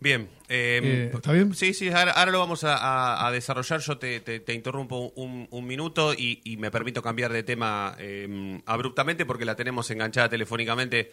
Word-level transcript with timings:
Bien. 0.00 0.30
Eh, 0.48 0.80
Eh, 0.82 1.10
¿Está 1.14 1.32
bien? 1.32 1.54
Sí, 1.54 1.74
sí, 1.74 1.88
ahora, 1.90 2.12
ahora 2.12 2.30
lo 2.32 2.38
vamos 2.38 2.64
a, 2.64 2.76
a- 2.76 3.26
a 3.26 3.30
desarrollar. 3.30 3.80
Yo 3.80 3.98
te, 3.98 4.20
te- 4.20 4.40
te 4.40 4.54
interrumpo 4.54 5.12
un, 5.14 5.46
un 5.50 5.66
minuto 5.66 6.14
y, 6.14 6.40
y 6.42 6.56
me 6.56 6.70
permito 6.70 7.02
cambiar 7.02 7.32
de 7.32 7.42
tema 7.42 7.94
eh, 7.98 8.60
abruptamente 8.66 9.26
porque 9.26 9.44
la 9.44 9.54
tenemos 9.56 9.90
enganchada 9.90 10.28
telefónicamente 10.30 11.10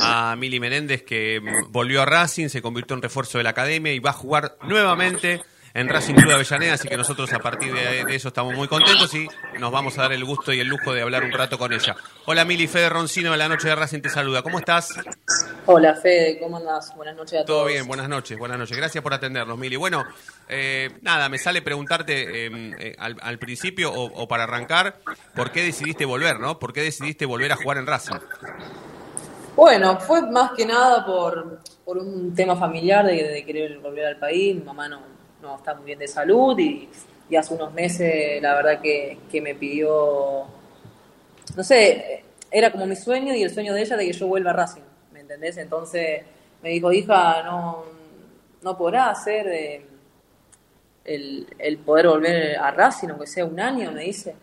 a 0.00 0.36
Mili 0.38 0.60
Menéndez 0.60 1.02
que 1.02 1.40
mm, 1.40 1.72
volvió 1.72 2.00
a 2.02 2.06
Racing, 2.06 2.48
se 2.48 2.62
convirtió 2.62 2.94
en 2.96 3.02
refuerzo 3.02 3.38
de 3.38 3.44
la 3.44 3.50
academia 3.50 3.92
y 3.92 3.98
va 3.98 4.10
a 4.10 4.14
jugar 4.14 4.56
nuevamente 4.68 5.42
en 5.74 5.88
Racing 5.88 6.14
Club 6.14 6.28
de 6.28 6.34
Avellaneda, 6.34 6.74
así 6.74 6.88
que 6.88 6.96
nosotros 6.96 7.32
a 7.32 7.38
partir 7.38 7.72
de, 7.72 8.04
de 8.04 8.14
eso 8.14 8.28
estamos 8.28 8.54
muy 8.54 8.68
contentos 8.68 9.12
y 9.14 9.28
nos 9.58 9.70
vamos 9.70 9.98
a 9.98 10.02
dar 10.02 10.12
el 10.12 10.24
gusto 10.24 10.52
y 10.52 10.60
el 10.60 10.66
lujo 10.66 10.92
de 10.92 11.02
hablar 11.02 11.24
un 11.24 11.32
rato 11.32 11.58
con 11.58 11.72
ella. 11.72 11.96
Hola 12.26 12.44
Mili, 12.44 12.66
Fede 12.66 12.88
Roncino 12.88 13.32
de 13.32 13.36
la 13.38 13.48
Noche 13.48 13.68
de 13.68 13.74
Racing 13.74 14.00
te 14.00 14.08
saluda. 14.08 14.42
¿Cómo 14.42 14.58
estás? 14.58 14.94
Hola 15.66 15.94
Fede, 15.94 16.38
¿cómo 16.40 16.56
andás? 16.56 16.94
Buenas 16.96 17.16
noches 17.16 17.40
a 17.40 17.44
todos. 17.44 17.60
Todo 17.60 17.66
bien, 17.66 17.86
buenas 17.86 18.08
noches, 18.08 18.38
buenas 18.38 18.58
noches. 18.58 18.76
Gracias 18.76 19.02
por 19.02 19.12
atendernos, 19.14 19.58
Mili. 19.58 19.76
Bueno, 19.76 20.04
eh, 20.48 20.90
nada, 21.02 21.28
me 21.28 21.38
sale 21.38 21.62
preguntarte 21.62 22.46
eh, 22.46 22.50
eh, 22.78 22.96
al, 22.98 23.16
al 23.20 23.38
principio 23.38 23.92
o, 23.92 24.04
o 24.22 24.28
para 24.28 24.44
arrancar, 24.44 24.98
¿por 25.34 25.50
qué 25.50 25.62
decidiste 25.62 26.04
volver, 26.04 26.40
no? 26.40 26.58
¿Por 26.58 26.72
qué 26.72 26.82
decidiste 26.82 27.26
volver 27.26 27.52
a 27.52 27.56
jugar 27.56 27.78
en 27.78 27.86
Racing? 27.86 28.16
Bueno, 29.54 29.98
fue 29.98 30.22
más 30.30 30.52
que 30.56 30.64
nada 30.64 31.04
por, 31.04 31.60
por 31.84 31.98
un 31.98 32.32
tema 32.34 32.56
familiar 32.56 33.04
de, 33.04 33.24
de 33.24 33.44
querer 33.44 33.78
volver 33.78 34.06
al 34.06 34.18
país. 34.18 34.54
Mi 34.54 34.62
mamá 34.62 34.88
no, 34.88 35.00
no 35.42 35.56
está 35.56 35.74
muy 35.74 35.86
bien 35.86 35.98
de 35.98 36.08
salud 36.08 36.58
y, 36.58 36.88
y 37.30 37.36
hace 37.36 37.54
unos 37.54 37.72
meses 37.72 38.40
la 38.42 38.54
verdad 38.54 38.80
que, 38.80 39.18
que 39.30 39.40
me 39.40 39.54
pidió, 39.54 40.46
no 41.56 41.62
sé, 41.62 42.24
era 42.50 42.72
como 42.72 42.86
mi 42.86 42.96
sueño 42.96 43.34
y 43.34 43.42
el 43.42 43.50
sueño 43.50 43.74
de 43.74 43.82
ella 43.82 43.96
de 43.96 44.06
que 44.06 44.12
yo 44.12 44.26
vuelva 44.26 44.50
a 44.50 44.54
Racing, 44.54 44.82
¿me 45.12 45.20
entendés? 45.20 45.56
Entonces 45.58 46.22
me 46.62 46.70
dijo, 46.70 46.92
hija, 46.92 47.42
no, 47.42 47.84
no 48.62 48.76
podrás 48.76 49.18
hacer 49.18 49.46
eh, 49.48 49.86
el, 51.04 51.46
el 51.58 51.78
poder 51.78 52.08
volver 52.08 52.58
a 52.58 52.70
Racing, 52.70 53.08
aunque 53.08 53.26
sea 53.26 53.44
un 53.44 53.60
año, 53.60 53.92
me 53.92 54.04
dice. 54.04 54.34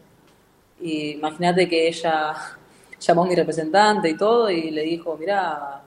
Y 0.80 1.12
imagínate 1.12 1.68
que 1.68 1.88
ella 1.88 2.34
llamó 3.00 3.24
a 3.24 3.28
mi 3.28 3.36
representante 3.36 4.10
y 4.10 4.18
todo 4.18 4.50
y 4.50 4.72
le 4.72 4.84
dijo, 4.84 5.18
mirá, 5.18 5.82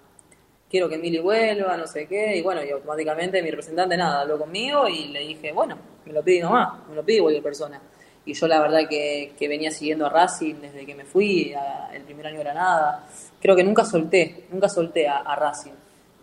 quiero 0.70 0.88
que 0.88 0.98
Mili 0.98 1.18
vuelva, 1.18 1.76
no 1.76 1.86
sé 1.86 2.06
qué. 2.06 2.36
Y 2.36 2.42
bueno, 2.42 2.62
y 2.64 2.70
automáticamente 2.70 3.42
mi 3.42 3.50
representante 3.50 3.96
nada, 3.96 4.20
habló 4.22 4.38
conmigo 4.38 4.88
y 4.88 5.08
le 5.08 5.20
dije, 5.20 5.52
bueno, 5.52 5.76
me 6.06 6.12
lo 6.12 6.22
pide 6.22 6.40
nomás, 6.42 6.86
me 6.88 6.94
lo 6.94 7.04
pide 7.04 7.20
cualquier 7.20 7.42
persona. 7.42 7.80
Y 8.24 8.34
yo 8.34 8.46
la 8.46 8.60
verdad 8.60 8.80
que, 8.88 9.32
que 9.38 9.48
venía 9.48 9.70
siguiendo 9.70 10.04
a 10.06 10.10
Racing 10.10 10.56
desde 10.60 10.84
que 10.84 10.94
me 10.94 11.04
fui, 11.04 11.54
a- 11.54 11.88
el 11.94 12.02
primer 12.02 12.26
año 12.26 12.38
de 12.38 12.44
Granada. 12.44 13.06
Creo 13.40 13.56
que 13.56 13.64
nunca 13.64 13.84
solté, 13.84 14.44
nunca 14.50 14.68
solté 14.68 15.08
a, 15.08 15.34
Racing. 15.34 15.72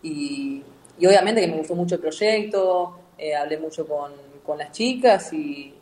Y, 0.04 0.62
y 1.00 1.06
obviamente 1.08 1.42
que 1.42 1.48
me 1.48 1.58
gustó 1.58 1.74
mucho 1.76 1.96
el 1.96 2.02
proyecto, 2.02 3.00
eh, 3.18 3.34
hablé 3.36 3.58
mucho 3.58 3.88
con, 3.88 4.12
con 4.46 4.58
las 4.60 4.72
chicas 4.72 5.34
y, 5.34 5.74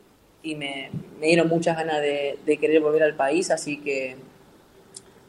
y 0.44 0.56
me, 0.56 0.90
me 1.20 1.28
dieron 1.28 1.50
muchas 1.50 1.76
ganas 1.76 2.00
de, 2.00 2.40
de 2.46 2.58
querer 2.58 2.82
volver 2.82 3.04
al 3.04 3.16
país, 3.16 3.52
así 3.52 3.82
que 3.82 4.16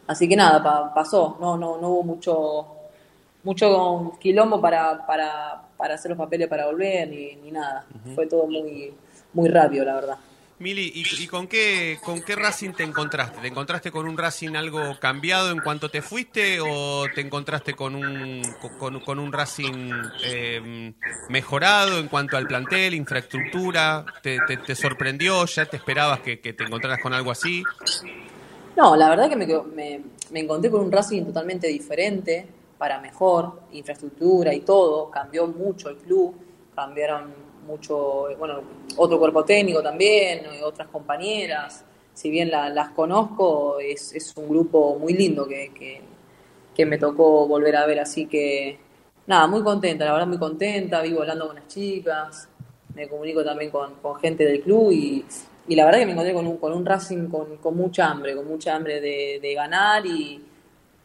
así 0.07 0.29
que 0.29 0.37
nada, 0.37 0.62
pa- 0.62 0.95
pasó, 0.95 1.37
no, 1.41 1.57
no, 1.57 1.79
no 1.79 1.89
hubo 1.89 2.03
mucho 2.03 2.67
mucho 3.45 4.12
quilombo 4.20 4.61
para, 4.61 5.06
para, 5.06 5.62
para 5.77 5.95
hacer 5.95 6.11
los 6.11 6.19
papeles 6.19 6.48
para 6.48 6.67
volver 6.67 7.09
ni, 7.09 7.37
ni 7.37 7.50
nada. 7.50 7.84
Fue 8.14 8.27
todo 8.27 8.47
muy, 8.47 8.92
muy 9.33 9.48
rápido, 9.48 9.84
la 9.84 9.95
verdad. 9.95 10.19
Mili, 10.59 10.92
¿y, 10.95 11.23
y 11.25 11.27
con, 11.27 11.48
qué, 11.48 12.00
con 12.03 12.22
qué 12.22 12.37
Racing 12.37 12.75
te 12.75 12.84
encontraste? 12.84 13.41
¿Te 13.41 13.48
encontraste 13.48 13.91
con 13.91 14.06
un 14.06 14.17
Racing 14.17 14.55
algo 14.55 14.98
cambiado 15.00 15.50
en 15.50 15.61
cuanto 15.61 15.91
te 15.91 16.00
fuiste 16.00 16.59
o 16.62 17.11
te 17.11 17.20
encontraste 17.22 17.75
con 17.75 17.95
un, 17.97 18.56
con, 18.78 19.00
con 19.00 19.19
un 19.19 19.33
Racing 19.33 20.12
eh, 20.22 20.95
mejorado 21.27 21.98
en 21.98 22.09
cuanto 22.09 22.37
al 22.37 22.47
plantel, 22.47 22.95
infraestructura? 22.95 24.06
¿Te, 24.22 24.41
te- 24.42 24.56
te 24.59 24.77
sorprendió? 24.77 25.45
¿Ya 25.47 25.67
te 25.67 25.77
esperabas 25.77 26.20
que, 26.20 26.41
que 26.41 26.53
te 26.53 26.65
encontraras 26.65 27.00
con 27.00 27.12
algo 27.12 27.33
así? 27.33 27.69
No, 28.76 28.97
la 28.97 29.09
verdad 29.09 29.28
que 29.28 29.37
me, 29.37 29.47
quedo- 29.47 29.65
me, 29.65 30.00
me 30.31 30.41
encontré 30.41 30.71
con 30.71 30.82
un 30.82 30.93
Racing 30.93 31.25
totalmente 31.25 31.66
diferente, 31.69 32.47
para 32.84 33.00
mejor, 33.00 33.61
infraestructura 33.72 34.53
y 34.53 34.61
todo, 34.61 35.09
cambió 35.11 35.47
mucho 35.47 35.89
el 35.89 35.97
club, 35.97 36.34
cambiaron 36.75 37.33
mucho, 37.67 38.28
eh, 38.28 38.37
bueno, 38.37 38.61
otro 38.99 39.19
cuerpo 39.19 39.43
técnico 39.43 39.83
también, 39.83 40.41
eh, 40.45 40.62
otras 40.62 40.89
compañeras, 40.89 41.83
si 42.12 42.28
bien 42.28 42.50
la- 42.50 42.69
las 42.69 42.91
conozco, 42.91 43.78
es, 43.81 44.34
un 44.37 44.50
grupo 44.50 44.99
muy 44.99 45.15
lindo 45.15 45.47
que, 45.49 45.73
que, 45.73 46.03
que 46.77 46.84
me 46.84 46.99
tocó 46.99 47.49
volver 47.49 47.75
a 47.77 47.87
ver, 47.87 48.00
así 48.00 48.27
que 48.27 48.78
nada, 49.27 49.47
muy 49.47 49.62
contenta, 49.62 50.05
la 50.05 50.12
verdad 50.12 50.27
muy 50.27 50.39
contenta, 50.39 51.00
vivo 51.00 51.23
hablando 51.23 51.47
con 51.47 51.56
las 51.56 51.69
chicas, 51.69 52.50
me 52.94 53.09
comunico 53.09 53.43
también 53.43 53.71
con, 53.71 53.94
con 54.03 54.17
gente 54.17 54.44
del 54.44 54.61
club 54.61 54.93
y, 54.93 55.25
y 55.69 55.75
la 55.75 55.87
verdad 55.87 56.00
que 56.00 56.05
me 56.06 56.12
encontré 56.12 56.34
con 56.34 56.47
un, 56.47 56.59
con 56.59 56.71
un 56.75 56.84
Racing 56.84 57.28
con, 57.28 57.56
con 57.56 57.75
mucha 57.78 58.11
hambre, 58.11 58.37
con 58.37 58.47
mucha 58.47 58.75
hambre 58.75 59.00
de, 59.00 59.39
de 59.41 59.55
ganar 59.55 60.05
y, 60.05 60.50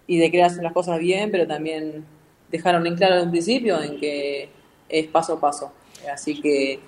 y 0.09 0.17
de 0.17 0.31
querer 0.31 0.47
hacer 0.47 0.63
las 0.63 0.73
cosas 0.73 0.97
bien, 0.99 1.29
pero 1.29 1.45
también 1.45 2.03
dejaron 2.51 2.85
en 2.87 2.95
claro 2.95 3.13
desde 3.13 3.25
un 3.27 3.31
principio 3.31 3.79
en 3.79 3.99
que 3.99 4.49
es 4.89 5.05
paso 5.05 5.33
a 5.33 5.39
paso. 5.39 5.71
Así 6.11 6.41
que 6.41 6.79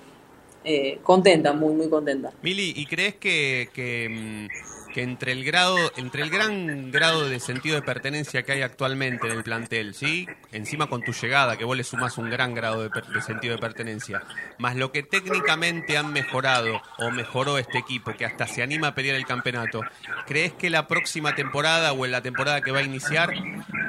eh, 0.64 0.98
contenta, 1.04 1.52
muy, 1.52 1.72
muy 1.72 1.88
contenta. 1.88 2.32
Mili, 2.42 2.72
¿y 2.74 2.84
crees 2.84 3.14
que, 3.14 3.68
que, 3.72 4.08
mm, 4.08 4.81
que 4.92 5.02
entre 5.02 5.32
el 5.32 5.44
grado, 5.44 5.76
entre 5.96 6.22
el 6.22 6.30
gran 6.30 6.90
grado 6.90 7.28
de 7.28 7.40
sentido 7.40 7.76
de 7.76 7.82
pertenencia 7.82 8.42
que 8.42 8.52
hay 8.52 8.62
actualmente 8.62 9.26
en 9.26 9.32
el 9.32 9.42
plantel, 9.42 9.94
¿sí? 9.94 10.26
Encima 10.52 10.88
con 10.88 11.02
tu 11.02 11.12
llegada, 11.12 11.56
que 11.56 11.64
vos 11.64 11.76
le 11.76 11.84
sumás 11.84 12.18
un 12.18 12.30
gran 12.30 12.54
grado 12.54 12.82
de, 12.82 12.90
de 13.12 13.22
sentido 13.22 13.54
de 13.54 13.60
pertenencia, 13.60 14.22
más 14.58 14.76
lo 14.76 14.92
que 14.92 15.02
técnicamente 15.02 15.96
han 15.96 16.12
mejorado 16.12 16.80
o 16.98 17.10
mejoró 17.10 17.58
este 17.58 17.78
equipo, 17.78 18.12
que 18.14 18.24
hasta 18.24 18.46
se 18.46 18.62
anima 18.62 18.88
a 18.88 18.94
pelear 18.94 19.16
el 19.16 19.26
campeonato, 19.26 19.80
¿crees 20.26 20.52
que 20.52 20.70
la 20.70 20.86
próxima 20.86 21.34
temporada 21.34 21.92
o 21.92 22.04
en 22.04 22.12
la 22.12 22.22
temporada 22.22 22.60
que 22.60 22.70
va 22.70 22.80
a 22.80 22.82
iniciar 22.82 23.32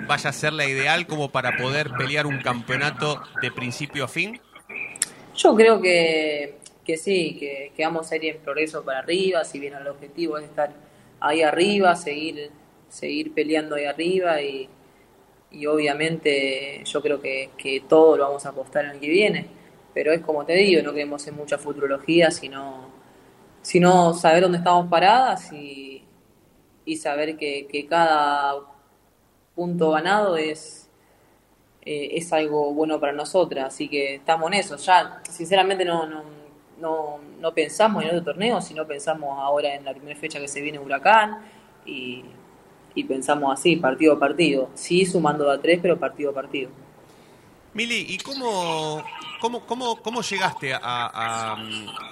vaya 0.08 0.30
a 0.30 0.34
ser 0.34 0.54
la 0.54 0.66
ideal 0.66 1.08
como 1.08 1.32
para 1.32 1.58
poder 1.58 1.92
pelear 1.92 2.26
un 2.26 2.40
campeonato 2.42 3.22
de 3.42 3.52
principio 3.52 4.06
a 4.06 4.08
fin? 4.08 4.40
Yo 5.36 5.56
creo 5.56 5.82
que, 5.82 6.58
que 6.86 6.98
sí, 6.98 7.38
que, 7.40 7.72
que 7.76 7.84
vamos 7.84 8.12
a 8.12 8.16
ir 8.16 8.26
en 8.26 8.38
progreso 8.40 8.84
para 8.84 9.00
arriba, 9.00 9.44
si 9.44 9.60
bien 9.60 9.74
el 9.74 9.88
objetivo 9.88 10.38
es 10.38 10.46
estar 10.46 10.72
ahí 11.24 11.42
arriba, 11.42 11.96
seguir, 11.96 12.52
seguir 12.90 13.34
peleando 13.34 13.76
ahí 13.76 13.86
arriba 13.86 14.42
y, 14.42 14.70
y 15.52 15.66
obviamente 15.66 16.84
yo 16.84 17.02
creo 17.02 17.22
que, 17.22 17.52
que 17.58 17.82
todo 17.88 18.18
lo 18.18 18.24
vamos 18.26 18.46
a 18.46 18.50
apostar 18.50 18.86
en 18.86 18.92
el 18.92 19.00
que 19.00 19.10
viene. 19.10 19.48
Pero 19.94 20.12
es 20.12 20.22
como 20.22 20.46
te 20.46 20.54
digo, 20.54 20.82
no 20.84 20.92
queremos 20.92 21.26
en 21.28 21.36
mucha 21.36 21.58
futurología, 21.58 22.30
sino, 22.30 22.90
sino 23.62 24.14
saber 24.14 24.44
dónde 24.44 24.58
estamos 24.58 24.90
paradas 24.90 25.52
y, 25.54 26.04
y 26.86 26.98
saber 26.98 27.38
que, 27.38 27.88
cada 27.90 28.56
punto 29.56 29.92
ganado 29.92 30.36
es, 30.36 30.90
eh, 31.84 32.10
es 32.14 32.34
algo 32.34 32.74
bueno 32.74 33.00
para 33.00 33.14
nosotras, 33.14 33.68
así 33.68 33.88
que 33.88 34.16
estamos 34.16 34.52
en 34.52 34.60
eso. 34.60 34.76
Ya, 34.78 35.22
sinceramente, 35.30 35.86
no, 35.86 36.06
no, 36.08 36.24
no, 36.84 37.20
no 37.40 37.54
pensamos 37.54 38.04
en 38.04 38.10
otro 38.10 38.24
torneo, 38.24 38.62
sino 38.62 38.86
pensamos 38.86 39.40
ahora 39.40 39.74
en 39.74 39.86
la 39.86 39.94
primera 39.94 40.20
fecha 40.20 40.40
que 40.40 40.48
se 40.48 40.62
viene 40.62 40.78
Huracán 40.80 41.40
y, 41.86 42.24
y 42.94 43.04
pensamos 43.06 43.58
así, 43.58 43.78
partido 43.78 44.14
a 44.14 44.20
partido. 44.20 44.70
Sí, 44.76 45.06
sumando 45.06 45.50
a 45.50 45.60
tres, 45.62 45.80
pero 45.82 45.98
partido 45.98 46.32
a 46.32 46.34
partido. 46.34 46.70
Mili, 47.74 48.06
¿y 48.08 48.20
cómo, 48.20 49.04
cómo, 49.42 49.66
cómo, 49.66 49.96
cómo 50.04 50.22
llegaste 50.22 50.76
a, 50.76 50.80
a- 50.84 51.58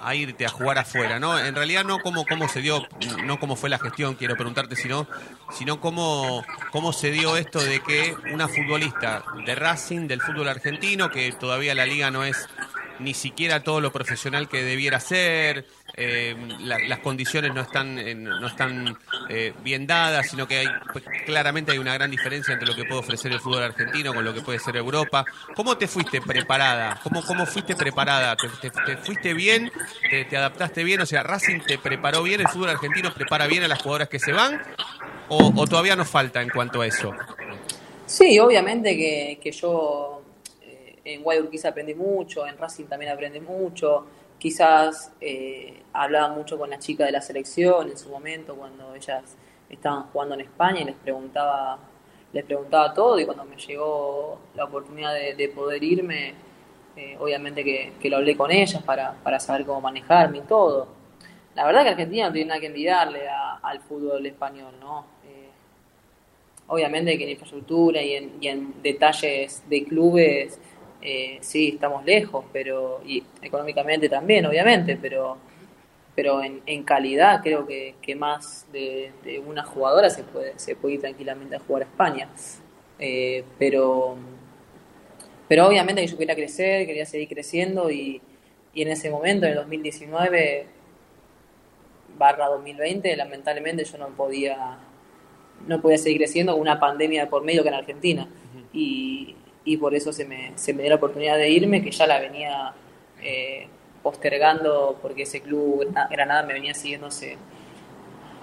a 0.01 0.15
irte 0.15 0.43
a 0.43 0.49
jugar 0.49 0.79
afuera? 0.79 1.19
¿no? 1.19 1.37
En 1.37 1.53
realidad 1.53 1.83
no 1.85 1.99
cómo, 1.99 2.25
cómo 2.25 2.47
se 2.47 2.61
dio, 2.61 2.81
no 3.25 3.39
cómo 3.39 3.55
fue 3.55 3.69
la 3.69 3.77
gestión, 3.77 4.15
quiero 4.15 4.35
preguntarte, 4.35 4.75
sino, 4.75 5.05
sino 5.51 5.79
cómo, 5.79 6.43
cómo 6.71 6.91
se 6.93 7.11
dio 7.11 7.37
esto 7.37 7.59
de 7.59 7.79
que 7.81 8.15
una 8.33 8.47
futbolista 8.47 9.23
de 9.45 9.53
Racing, 9.53 10.07
del 10.07 10.19
fútbol 10.21 10.47
argentino, 10.47 11.11
que 11.11 11.31
todavía 11.33 11.75
la 11.75 11.85
liga 11.85 12.09
no 12.09 12.23
es 12.23 12.49
ni 12.97 13.13
siquiera 13.13 13.63
todo 13.63 13.81
lo 13.81 13.91
profesional 13.91 14.47
que 14.47 14.63
debiera 14.63 14.99
ser, 14.99 15.65
eh, 15.93 16.35
la- 16.59 16.79
las 16.79 16.99
condiciones 16.99 17.51
no 17.53 17.61
están, 17.61 17.97
eh, 17.99 18.15
no 18.15 18.47
están 18.47 18.97
eh, 19.27 19.53
bien 19.57 19.87
dadas, 19.87 20.27
sino 20.27 20.47
que 20.47 20.57
hay, 20.57 20.77
pues, 20.91 21.05
claramente 21.23 21.71
hay 21.71 21.77
una 21.77 21.93
gran 21.93 22.11
diferencia 22.11 22.51
entre 22.53 22.67
lo 22.67 22.75
que 22.75 22.85
puede 22.85 22.99
ofrecer 22.99 23.31
el 23.31 23.39
fútbol 23.39 23.63
argentino 23.63 24.13
con 24.13 24.25
lo 24.25 24.33
que 24.33 24.41
puede 24.41 24.59
ser 24.59 24.75
Europa. 24.75 25.27
¿Cómo 25.53 25.77
te 25.77 25.87
fuiste 25.87 26.21
preparada? 26.21 26.99
¿Cómo, 27.01 27.23
cómo 27.25 27.45
fuiste 27.45 27.75
preparada? 27.75 28.37
¿Te, 28.39 28.49
te- 28.49 28.71
te 28.71 28.97
fuiste 28.97 29.33
bien? 29.33 29.71
¿Te, 30.09 30.25
te 30.25 30.35
adaptaste 30.37 30.83
bien? 30.83 30.99
O 31.01 31.05
sea, 31.05 31.23
¿Racing 31.23 31.61
te 31.61 31.77
preparó 31.77 32.23
bien? 32.23 32.41
¿El 32.41 32.49
fútbol 32.49 32.69
argentino 32.69 33.13
prepara 33.13 33.47
bien 33.47 33.63
a 33.63 33.67
las 33.67 33.79
jugadoras 33.79 34.09
que 34.09 34.19
se 34.19 34.33
van? 34.33 34.61
¿O, 35.27 35.53
o 35.55 35.67
todavía 35.67 35.95
nos 35.95 36.09
falta 36.09 36.41
en 36.41 36.51
cuanto 36.51 36.81
a 36.81 36.87
eso? 36.87 37.17
Sí, 38.05 38.37
obviamente 38.39 38.97
que, 38.97 39.39
que 39.41 39.51
yo 39.51 40.20
en 41.13 41.23
Guay 41.23 41.39
Urquiza 41.39 41.69
aprendí 41.69 41.93
mucho, 41.93 42.45
en 42.47 42.57
Racing 42.57 42.85
también 42.85 43.11
aprendí 43.11 43.39
mucho. 43.39 44.05
Quizás 44.39 45.11
eh, 45.21 45.83
hablaba 45.93 46.33
mucho 46.33 46.57
con 46.57 46.69
las 46.69 46.79
chicas 46.79 47.07
de 47.07 47.11
la 47.11 47.21
selección 47.21 47.89
en 47.89 47.97
su 47.97 48.09
momento 48.09 48.55
cuando 48.55 48.95
ellas 48.95 49.37
estaban 49.69 50.03
jugando 50.11 50.35
en 50.35 50.41
España 50.41 50.81
y 50.81 50.85
les 50.85 50.95
preguntaba, 50.95 51.77
les 52.33 52.43
preguntaba 52.43 52.93
todo 52.93 53.19
y 53.19 53.25
cuando 53.25 53.45
me 53.45 53.55
llegó 53.57 54.39
la 54.55 54.65
oportunidad 54.65 55.13
de, 55.13 55.35
de 55.35 55.49
poder 55.49 55.83
irme, 55.83 56.33
Eh, 56.95 57.15
obviamente 57.19 57.63
que, 57.63 58.09
lo 58.09 58.17
hablé 58.17 58.35
con 58.35 58.51
ellas 58.51 58.83
para, 58.83 59.13
para 59.23 59.39
saber 59.39 59.65
cómo 59.65 59.79
manejarme 59.79 60.39
y 60.39 60.41
todo. 60.41 60.87
La 61.55 61.65
verdad 61.65 61.83
que 61.83 61.89
Argentina 61.91 62.27
no 62.27 62.33
tiene 62.33 62.49
nada 62.49 62.59
que 62.59 62.67
envidiarle 62.67 63.29
al 63.63 63.79
fútbol 63.79 64.25
español, 64.25 64.73
¿no? 64.79 65.05
Eh, 65.25 65.49
obviamente 66.67 67.17
que 67.17 67.23
en 67.23 67.29
infraestructura 67.29 68.01
y 68.01 68.47
en 68.47 68.81
detalles 68.81 69.63
de 69.69 69.85
clubes 69.85 70.59
eh, 71.01 71.37
sí 71.41 71.69
estamos 71.73 72.05
lejos, 72.05 72.45
pero 72.53 73.01
y 73.05 73.23
económicamente 73.41 74.09
también, 74.09 74.45
obviamente, 74.45 74.97
pero 75.01 75.37
pero 76.15 76.43
en, 76.43 76.61
en 76.65 76.83
calidad 76.83 77.41
creo 77.41 77.65
que, 77.65 77.95
que 78.01 78.15
más 78.15 78.67
de, 78.73 79.11
una 79.45 79.63
jugadora 79.63 80.09
se 80.09 80.23
puede 80.23 80.59
se 80.59 80.75
puede 80.75 80.95
ir 80.95 81.01
tranquilamente 81.01 81.55
a 81.55 81.59
jugar 81.59 81.83
a 81.83 81.85
España. 81.85 82.29
Eh, 82.99 83.43
pero 83.57 84.17
pero 85.47 85.67
obviamente 85.67 86.01
que 86.01 86.07
yo 86.07 86.17
quería 86.17 86.35
crecer, 86.35 86.85
quería 86.85 87.05
seguir 87.05 87.27
creciendo 87.27 87.91
y, 87.91 88.21
y 88.73 88.81
en 88.83 88.89
ese 88.89 89.09
momento, 89.09 89.45
en 89.45 89.51
el 89.53 89.57
2019 89.57 90.67
barra 92.17 92.47
2020, 92.47 93.15
lamentablemente 93.17 93.83
yo 93.83 93.97
no 93.97 94.09
podía 94.09 94.77
no 95.67 95.81
podía 95.81 95.97
seguir 95.97 96.17
creciendo 96.19 96.53
con 96.53 96.61
una 96.61 96.79
pandemia 96.79 97.29
por 97.29 97.43
medio 97.43 97.63
que 97.63 97.69
en 97.69 97.75
Argentina. 97.75 98.27
Y, 98.73 99.35
y 99.63 99.77
por 99.77 99.93
eso 99.93 100.11
se 100.11 100.25
me, 100.25 100.51
se 100.55 100.73
me 100.73 100.81
dio 100.81 100.89
la 100.89 100.95
oportunidad 100.95 101.37
de 101.37 101.49
irme, 101.49 101.83
que 101.83 101.91
ya 101.91 102.07
la 102.07 102.19
venía 102.19 102.73
eh, 103.21 103.67
postergando 104.01 104.97
porque 105.01 105.23
ese 105.23 105.41
club 105.41 105.87
Granada 106.09 106.43
me 106.43 106.53
venía 106.53 106.73
siguiendo 106.73 107.07
hace, 107.07 107.37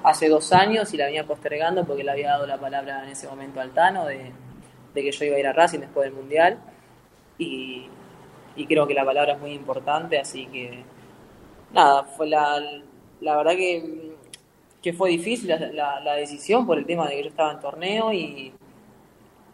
hace 0.04 0.28
dos 0.28 0.52
años 0.52 0.94
y 0.94 0.96
la 0.96 1.06
venía 1.06 1.24
postergando 1.24 1.84
porque 1.84 2.04
le 2.04 2.12
había 2.12 2.28
dado 2.28 2.46
la 2.46 2.58
palabra 2.58 3.02
en 3.04 3.10
ese 3.10 3.26
momento 3.26 3.60
al 3.60 3.70
Tano 3.70 4.06
de, 4.06 4.32
que 4.94 5.12
yo 5.12 5.24
iba 5.24 5.36
a 5.36 5.38
ir 5.40 5.46
a 5.46 5.52
Racing 5.52 5.80
después 5.80 6.06
del 6.06 6.14
Mundial. 6.14 6.58
Y, 7.38 7.88
creo 8.66 8.88
que 8.88 8.94
la 8.94 9.04
palabra 9.04 9.34
es 9.34 9.38
muy 9.38 9.52
importante, 9.52 10.18
así 10.18 10.46
que 10.46 10.82
nada, 11.72 12.02
fue 12.02 12.26
la, 12.26 12.60
la 13.20 13.36
verdad 13.36 13.52
que, 13.52 14.16
que 14.82 14.92
fue 14.92 15.10
difícil 15.10 15.48
la, 15.48 16.00
la 16.00 16.14
decisión 16.14 16.66
por 16.66 16.76
el 16.76 16.84
tema 16.84 17.08
de 17.08 17.14
que 17.14 17.22
yo 17.22 17.28
estaba 17.28 17.52
en 17.52 17.60
torneo 17.60 18.12
y 18.12 18.52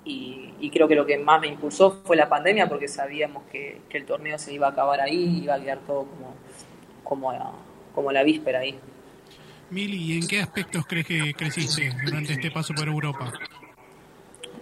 y, 0.05 0.71
creo 0.71 0.89
que 0.89 0.95
lo 0.95 1.07
que 1.07 1.17
más 1.19 1.41
me 1.41 1.47
impulsó 1.47 2.03
fue 2.05 2.17
la 2.17 2.29
pandemia 2.29 2.69
porque 2.69 2.89
sabíamos 2.89 3.45
que, 3.51 3.81
el 3.91 4.05
torneo 4.05 4.39
se 4.39 4.53
iba 4.53 4.67
a 4.67 4.71
acabar 4.71 5.01
ahí, 5.01 5.41
iba 5.43 5.55
a 5.55 5.61
quedar 5.61 5.79
todo 5.87 6.07
como, 6.07 6.35
como, 7.05 7.55
como 7.95 8.13
la 8.13 8.23
víspera 8.23 8.61
ahí. 8.61 8.79
Mili, 9.71 9.97
¿y 9.97 10.19
en 10.19 10.27
qué 10.27 10.41
aspectos 10.41 10.85
crees 10.87 11.07
que 11.07 11.35
creciste 11.35 11.91
durante 12.05 12.33
este 12.33 12.51
paso 12.51 12.75
por 12.75 12.89
Europa? 12.89 13.33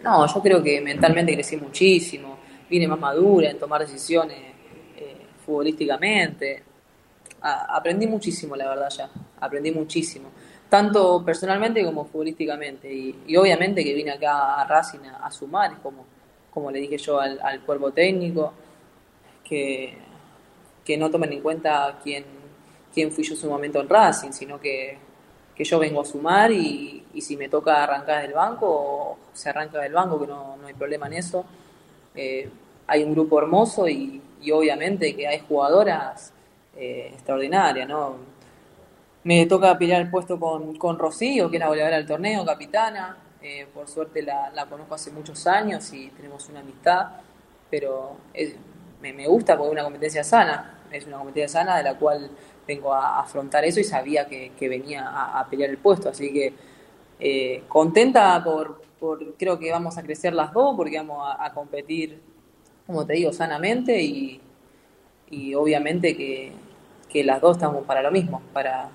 No, 0.02 0.26
yo 0.26 0.42
creo 0.42 0.62
que 0.62 0.80
mentalmente 0.80 1.32
crecí 1.32 1.56
muchísimo, 1.56 2.38
vine 2.68 2.86
más 2.86 2.98
madura 2.98 3.50
en 3.50 3.58
tomar 3.58 3.80
decisiones 3.80 4.38
eh, 4.96 5.16
futbolísticamente. 5.44 6.62
aprendí 7.40 8.06
muchísimo, 8.06 8.54
la 8.54 8.68
verdad, 8.68 8.90
ya, 8.90 9.10
aprendí 9.40 9.70
muchísimo 9.70 10.30
tanto 10.72 11.22
personalmente 11.22 11.84
como 11.84 12.06
futbolísticamente. 12.06 12.90
Y, 12.90 13.36
obviamente 13.36 13.84
que 13.84 13.92
vine 13.92 14.12
acá 14.12 14.54
a 14.54 14.66
Racing 14.66 15.00
a, 15.22 15.30
sumar, 15.30 15.76
como, 15.82 16.06
como 16.50 16.70
le 16.70 16.80
dije 16.80 16.96
yo 16.96 17.20
al, 17.20 17.60
cuerpo 17.60 17.90
técnico, 17.90 18.54
que, 19.44 19.98
que, 20.82 20.96
no 20.96 21.10
tomen 21.10 21.30
en 21.34 21.42
cuenta 21.42 21.98
quién, 22.02 22.24
quién 22.90 23.12
fui 23.12 23.22
yo 23.22 23.34
en 23.34 23.40
su 23.40 23.50
momento 23.50 23.82
en 23.82 23.88
Racing, 23.90 24.32
sino 24.32 24.58
que, 24.58 24.96
que 25.54 25.62
yo 25.62 25.78
vengo 25.78 26.00
a 26.00 26.06
sumar 26.06 26.50
y, 26.50 27.04
si 27.20 27.36
me 27.36 27.50
toca 27.50 27.82
arrancar 27.84 28.22
del 28.22 28.32
banco, 28.32 29.18
se 29.34 29.50
arranca 29.50 29.78
del 29.78 29.92
banco, 29.92 30.18
que 30.18 30.26
no, 30.26 30.56
no 30.56 30.66
hay 30.66 30.72
problema 30.72 31.06
en 31.08 31.12
eso. 31.12 31.44
Eh, 32.14 32.48
hay 32.86 33.04
un 33.04 33.12
grupo 33.12 33.38
hermoso 33.38 33.86
y, 33.86 34.22
y, 34.40 34.50
obviamente 34.50 35.14
que 35.14 35.28
hay 35.28 35.40
jugadoras 35.46 36.32
eh, 36.74 37.10
extraordinarias, 37.12 37.86
¿no? 37.86 38.31
Me 39.24 39.46
toca 39.46 39.78
pelear 39.78 40.02
el 40.02 40.10
puesto 40.10 40.38
con, 40.38 40.76
con 40.76 40.98
Rocío, 40.98 41.48
que 41.48 41.56
es 41.56 41.60
la 41.60 41.68
goleadora 41.68 41.96
del 41.96 42.06
torneo, 42.06 42.44
capitana. 42.44 43.16
Eh, 43.40 43.66
por 43.72 43.88
suerte 43.88 44.22
la, 44.22 44.50
la, 44.50 44.66
conozco 44.66 44.94
hace 44.94 45.10
muchos 45.10 45.46
años 45.46 45.92
y 45.92 46.08
tenemos 46.10 46.48
una 46.48 46.60
amistad, 46.60 47.08
pero 47.70 48.16
me, 49.00 49.26
gusta 49.26 49.56
porque 49.56 49.68
es 49.68 49.72
una 49.72 49.84
competencia 49.84 50.24
sana. 50.24 50.80
Es 50.90 51.06
una 51.06 51.18
competencia 51.18 51.60
sana 51.60 51.76
de 51.76 51.84
la 51.84 51.98
cual 51.98 52.30
vengo 52.66 52.92
a, 52.92 53.20
afrontar 53.20 53.64
eso 53.64 53.80
y 53.80 53.84
sabía 53.84 54.26
que, 54.26 54.52
que 54.58 54.68
venía 54.68 55.08
a, 55.08 55.46
pelear 55.48 55.70
el 55.70 55.78
puesto. 55.78 56.08
Así 56.08 56.32
que 56.32 56.54
eh, 57.20 57.62
contenta 57.68 58.42
por, 58.42 58.82
por, 58.98 59.34
creo 59.36 59.58
que 59.58 59.70
vamos 59.70 59.98
a 59.98 60.02
crecer 60.02 60.34
las 60.34 60.52
dos 60.52 60.74
porque 60.76 60.96
vamos 60.96 61.24
a, 61.24 61.44
a 61.44 61.52
competir, 61.52 62.20
como 62.86 63.06
te 63.06 63.14
digo, 63.14 63.32
sanamente 63.32 64.02
y, 64.02 64.40
y 65.30 65.54
obviamente 65.54 66.16
que, 66.16 66.52
que 67.08 67.24
las 67.24 67.40
dos 67.40 67.56
estamos 67.56 67.84
para 67.84 68.02
lo 68.02 68.10
mismo, 68.10 68.42
para 68.52 68.90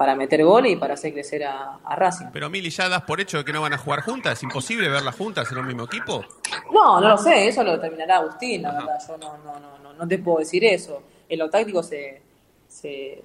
para 0.00 0.14
meter 0.14 0.42
goles 0.42 0.72
y 0.72 0.76
para 0.76 0.94
hacer 0.94 1.12
crecer 1.12 1.44
a, 1.44 1.78
Racing. 1.94 2.28
Pero 2.32 2.48
Mili, 2.48 2.70
¿ya 2.70 2.88
das 2.88 3.02
por 3.02 3.20
hecho 3.20 3.36
de 3.36 3.44
que 3.44 3.52
no 3.52 3.60
van 3.60 3.74
a 3.74 3.76
jugar 3.76 4.00
juntas? 4.00 4.32
¿Es 4.32 4.42
imposible 4.42 4.88
verlas 4.88 5.14
juntas 5.14 5.52
en 5.52 5.58
un 5.58 5.66
mismo 5.66 5.84
equipo? 5.84 6.24
No, 6.72 6.98
no 7.02 7.08
lo 7.10 7.18
sé, 7.18 7.48
eso 7.48 7.62
lo 7.62 7.72
determinará 7.72 8.16
Agustín, 8.16 8.62
la 8.62 8.72
verdad, 8.72 8.98
yo 9.06 9.18
no, 9.18 9.36
no, 9.44 9.60
no, 9.60 9.92
no, 9.92 10.08
te 10.08 10.16
puedo 10.16 10.38
decir 10.38 10.64
eso. 10.64 11.02
En 11.28 11.38
lo 11.38 11.50
táctico 11.50 11.82
se, 11.82 12.22
se, 12.66 13.22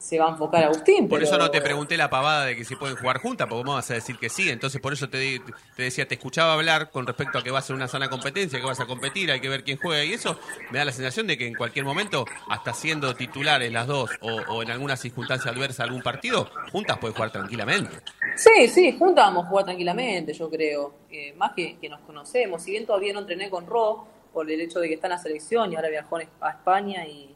se 0.00 0.18
va 0.18 0.28
a 0.28 0.30
enfocar 0.30 0.64
Agustín. 0.64 1.08
Por 1.08 1.22
eso 1.22 1.36
no 1.36 1.50
te 1.50 1.60
pregunté 1.60 1.98
la 1.98 2.08
pavada 2.08 2.46
de 2.46 2.56
que 2.56 2.64
si 2.64 2.74
pueden 2.74 2.96
jugar 2.96 3.18
juntas, 3.18 3.46
porque 3.46 3.64
vos 3.64 3.76
vas 3.76 3.90
a 3.90 3.94
decir 3.94 4.16
que 4.16 4.30
sí. 4.30 4.48
Entonces, 4.48 4.80
por 4.80 4.94
eso 4.94 5.10
te, 5.10 5.40
te 5.76 5.82
decía, 5.82 6.08
te 6.08 6.14
escuchaba 6.14 6.54
hablar 6.54 6.90
con 6.90 7.06
respecto 7.06 7.38
a 7.38 7.42
que 7.42 7.50
va 7.50 7.58
a 7.58 7.62
ser 7.62 7.76
una 7.76 7.86
sana 7.86 8.08
competencia, 8.08 8.58
que 8.58 8.64
vas 8.64 8.80
a 8.80 8.86
competir, 8.86 9.30
hay 9.30 9.40
que 9.40 9.50
ver 9.50 9.62
quién 9.62 9.76
juega. 9.76 10.02
Y 10.02 10.14
eso 10.14 10.38
me 10.70 10.78
da 10.78 10.86
la 10.86 10.92
sensación 10.92 11.26
de 11.26 11.36
que 11.36 11.46
en 11.46 11.54
cualquier 11.54 11.84
momento, 11.84 12.24
hasta 12.48 12.72
siendo 12.72 13.14
titulares 13.14 13.70
las 13.70 13.86
dos 13.86 14.10
o, 14.22 14.62
en 14.62 14.70
alguna 14.70 14.96
circunstancia 14.96 15.50
adversa 15.50 15.84
algún 15.84 16.02
partido, 16.02 16.48
juntas 16.72 16.96
pueden 16.96 17.14
jugar 17.14 17.30
tranquilamente. 17.30 17.98
Sí, 18.36 18.68
sí, 18.68 18.96
juntas 18.98 19.26
vamos 19.26 19.44
a 19.44 19.48
jugar 19.48 19.66
tranquilamente, 19.66 20.32
yo 20.32 20.48
creo. 20.48 20.94
más 21.36 21.52
que, 21.52 21.76
que 21.78 21.90
nos 21.90 22.00
conocemos. 22.00 22.62
Si 22.62 22.70
bien 22.70 22.86
todavía 22.86 23.12
no 23.12 23.20
entrené 23.20 23.50
con 23.50 23.66
Ro, 23.66 24.06
por 24.32 24.50
el 24.50 24.62
hecho 24.62 24.80
de 24.80 24.88
que 24.88 24.94
está 24.94 25.08
en 25.08 25.12
la 25.12 25.18
selección 25.18 25.70
y 25.70 25.76
ahora 25.76 25.90
viajó 25.90 26.16
a 26.16 26.50
España 26.50 27.06
y, 27.06 27.34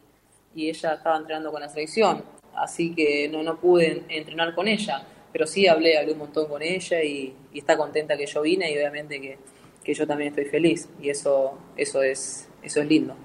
y 0.54 0.70
ella 0.70 0.94
estaba 0.94 1.18
entrenando 1.18 1.52
con 1.52 1.60
la 1.60 1.68
selección 1.68 2.24
así 2.56 2.94
que 2.94 3.28
no, 3.28 3.42
no 3.42 3.56
pude 3.58 4.02
entrenar 4.08 4.54
con 4.54 4.68
ella, 4.68 5.06
pero 5.32 5.46
sí 5.46 5.66
hablé, 5.66 5.98
hablé 5.98 6.12
un 6.12 6.18
montón 6.18 6.46
con 6.46 6.62
ella 6.62 7.02
y, 7.02 7.34
está 7.52 7.76
contenta 7.76 8.16
que 8.16 8.26
yo 8.26 8.42
vine 8.42 8.70
y 8.70 8.76
obviamente 8.76 9.20
que, 9.20 9.94
yo 9.94 10.06
también 10.06 10.30
estoy 10.30 10.46
feliz 10.46 10.88
y 11.02 11.10
eso, 11.10 11.58
eso, 11.76 12.02
es, 12.02 12.48
eso 12.62 12.80
es 12.80 12.88
lindo. 12.88 13.16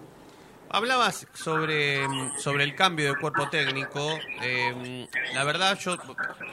Hablabas 0.72 1.26
sobre, 1.34 2.00
sobre 2.38 2.64
el 2.64 2.76
cambio 2.76 3.14
de 3.14 3.20
cuerpo 3.20 3.50
técnico. 3.50 4.00
Eh, 4.44 5.08
la 5.34 5.44
verdad, 5.44 5.78
yo, 5.80 5.98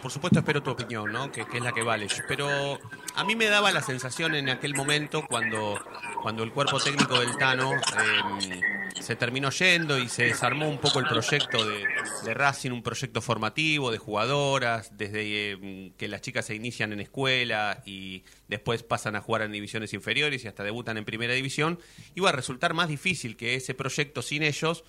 por 0.01 0.11
supuesto, 0.11 0.39
espero 0.39 0.63
tu 0.63 0.71
opinión, 0.71 1.13
¿no? 1.13 1.31
que, 1.33 1.43
es 1.43 1.63
la 1.63 1.73
que 1.73 1.83
vale. 1.83 2.07
Pero 2.29 2.79
a 3.15 3.25
mí 3.25 3.35
me 3.37 3.47
daba 3.47 3.73
la 3.73 3.83
sensación 3.83 4.35
en 4.35 4.49
aquel 4.49 4.75
momento, 4.75 5.27
cuando, 5.27 5.79
cuando 6.27 6.43
el 6.43 6.51
cuerpo 6.51 6.81
técnico 6.81 7.21
del 7.21 7.37
Tano 7.37 7.73
eh, 7.73 8.61
se 9.01 9.15
terminó 9.15 9.49
yendo 9.51 9.97
y 9.97 10.09
se 10.09 10.25
desarmó 10.25 10.69
un 10.69 10.79
poco 10.79 10.99
el 10.99 11.07
proyecto 11.07 11.65
de, 11.65 12.35
Racing, 12.35 12.73
un 12.73 12.83
proyecto 12.83 13.23
formativo 13.23 13.93
de 13.93 13.99
jugadoras, 13.99 14.99
desde 14.99 15.53
eh, 15.53 15.93
que 15.97 16.09
las 16.09 16.23
chicas 16.23 16.47
se 16.47 16.57
inician 16.57 16.93
en 16.93 16.99
escuela 16.99 17.81
y 17.87 18.25
después 18.49 18.83
pasan 18.83 19.15
a 19.15 19.21
jugar 19.21 19.43
en 19.43 19.53
divisiones 19.53 19.95
inferiores 19.95 20.45
y 20.45 20.49
hasta 20.49 20.65
debutan 20.65 20.97
en 20.97 21.05
primera 21.05 21.33
división, 21.33 21.79
iba 22.17 22.31
a 22.31 22.33
resultar 22.33 22.75
más 22.75 22.89
difícil 22.89 23.37
que 23.37 23.55
ese 23.55 23.75
proyecto 23.75 24.21
sin 24.21 24.43
ellos 24.43 24.83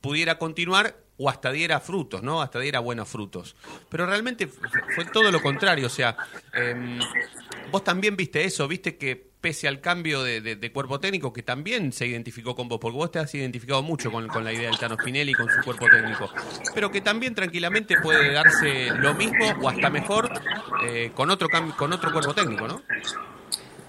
pudiera 0.00 0.38
continuar 0.38 0.96
o 1.16 1.28
hasta 1.28 1.50
diera 1.50 1.80
frutos, 1.80 2.22
¿no? 2.22 2.40
Hasta 2.40 2.60
diera 2.60 2.78
buenos 2.78 3.08
frutos. 3.08 3.56
Pero 3.88 4.06
realmente 4.06 4.46
fue 4.46 5.06
todo 5.12 5.32
lo 5.32 5.42
contrario, 5.42 5.88
o 5.88 5.90
sea, 5.90 6.16
em, 6.52 7.00
vos 7.72 7.82
también 7.82 8.14
viste 8.14 8.44
eso, 8.44 8.68
viste 8.68 8.96
que 8.96 9.33
pese 9.44 9.68
al 9.68 9.82
cambio 9.82 10.22
de, 10.22 10.72
cuerpo 10.72 10.98
técnico, 11.00 11.30
que 11.30 11.42
también 11.42 11.92
se 11.92 12.06
identificó 12.06 12.56
con 12.56 12.66
vos, 12.66 12.78
porque 12.80 12.96
vos 12.96 13.10
te 13.10 13.18
has 13.18 13.34
identificado 13.34 13.82
mucho 13.82 14.10
con, 14.10 14.26
la 14.42 14.52
idea 14.54 14.70
del 14.70 14.78
Tano 14.78 14.94
Spinelli 14.94 15.32
y 15.32 15.34
con 15.34 15.50
su 15.50 15.60
cuerpo 15.62 15.84
técnico, 15.86 16.30
pero 16.74 16.90
que 16.90 17.02
también 17.02 17.34
tranquilamente 17.34 17.96
puede 18.02 18.32
darse 18.32 18.88
lo 18.98 19.12
mismo 19.12 19.44
o 19.60 19.68
hasta 19.68 19.90
mejor 19.90 20.32
eh, 20.88 21.10
con, 21.14 21.28
otro 21.28 21.48
con 21.76 21.92
otro 21.92 22.10
cuerpo 22.10 22.32
técnico, 22.32 22.66
¿no? 22.66 22.80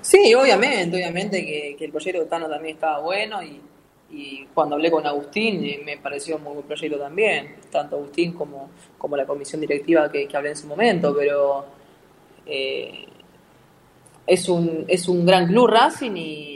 Sí, 0.02 0.36
obviamente, 0.36 0.98
obviamente 0.98 1.46
que, 1.46 1.78
que 1.80 1.86
el 1.86 1.92
proyecto 1.92 2.20
de 2.20 2.26
Tano 2.28 2.50
también 2.50 2.76
estaba 2.76 3.00
bueno 3.00 3.42
y 3.42 3.62
y 4.12 4.46
cuando 4.54 4.76
hablé 4.76 4.92
con 4.92 5.06
Agustín 5.06 5.64
eh, 5.64 5.82
me 5.84 5.98
pareció 5.98 6.38
muy 6.38 6.54
buen 6.54 6.66
proyecto 6.68 7.00
también, 7.00 7.56
tanto 7.72 7.96
Agustín 7.96 8.34
como, 8.34 8.70
como 8.98 9.18
la 9.18 9.26
comisión 9.26 9.62
directiva 9.62 10.12
que, 10.12 10.28
hablé 10.34 10.50
en 10.50 10.58
su 10.58 10.68
momento, 10.68 11.16
pero 11.18 11.66
eh, 12.46 13.06
es, 14.28 14.50
un, 14.50 14.86
es 14.88 15.08
un 15.08 15.26
gran 15.26 15.48
club 15.48 15.68
Racing 15.68 16.16
y, 16.16 16.54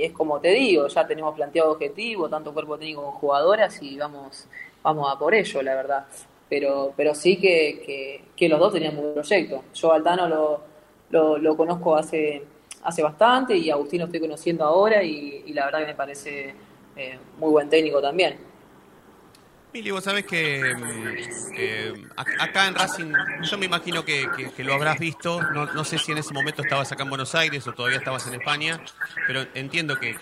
es 0.00 0.12
como 0.12 0.40
te 0.40 0.48
digo, 0.48 0.88
ya 0.88 1.06
tenemos 1.06 1.34
planteado 1.34 1.72
objetivo, 1.72 2.28
tanto 2.28 2.52
cuerpo 2.52 2.76
técnico 2.76 3.02
como 3.02 3.16
jugadoras 3.16 3.80
y 3.80 3.96
vamos, 3.96 4.46
vamos 4.82 5.10
a 5.10 5.18
por 5.18 5.34
ello, 5.34 5.62
la 5.62 5.74
verdad. 5.74 6.06
Pero, 6.48 6.92
pero 6.96 7.14
sí 7.14 7.36
que, 7.36 8.20
que, 8.36 8.48
los 8.48 8.58
dos 8.58 8.72
tenían 8.72 8.98
un 8.98 9.14
proyecto. 9.14 9.62
Yo 9.72 9.92
Altano 9.92 10.28
lo, 10.28 10.60
lo, 11.10 11.38
lo, 11.38 11.56
conozco 11.56 11.96
hace, 11.96 12.42
hace 12.82 13.02
bastante 13.02 13.56
y 13.56 13.70
Agustín 13.70 14.00
lo 14.00 14.06
estoy 14.06 14.20
conociendo 14.20 14.64
ahora 14.64 15.02
y, 15.02 15.44
y 15.46 15.52
la 15.52 15.66
verdad 15.66 15.80
que 15.80 15.86
me 15.86 15.94
parece 15.94 16.54
eh, 16.96 17.18
muy 17.38 17.50
buen 17.50 17.68
técnico 17.68 18.00
también. 18.00 18.36
Mili, 19.74 19.90
vos 19.90 20.04
sabés 20.04 20.24
que 20.24 20.72
mm, 20.72 21.52
eh, 21.56 22.06
acá 22.16 22.68
en 22.68 22.76
Racing, 22.76 23.12
yo 23.42 23.58
me 23.58 23.66
imagino 23.66 24.04
que, 24.04 24.28
lo 24.58 24.72
habrás 24.72 25.00
visto, 25.00 25.42
no, 25.42 25.84
sé 25.84 25.98
si 25.98 26.12
en 26.12 26.18
ese 26.18 26.32
momento 26.32 26.62
estabas 26.62 26.92
acá 26.92 27.02
en 27.02 27.08
Buenos 27.08 27.34
Aires 27.34 27.66
o 27.66 27.72
todavía 27.72 27.98
estabas 27.98 28.24
en 28.28 28.34
España, 28.34 28.80
pero 29.26 29.44
entiendo 29.54 29.98
que, 29.98 30.14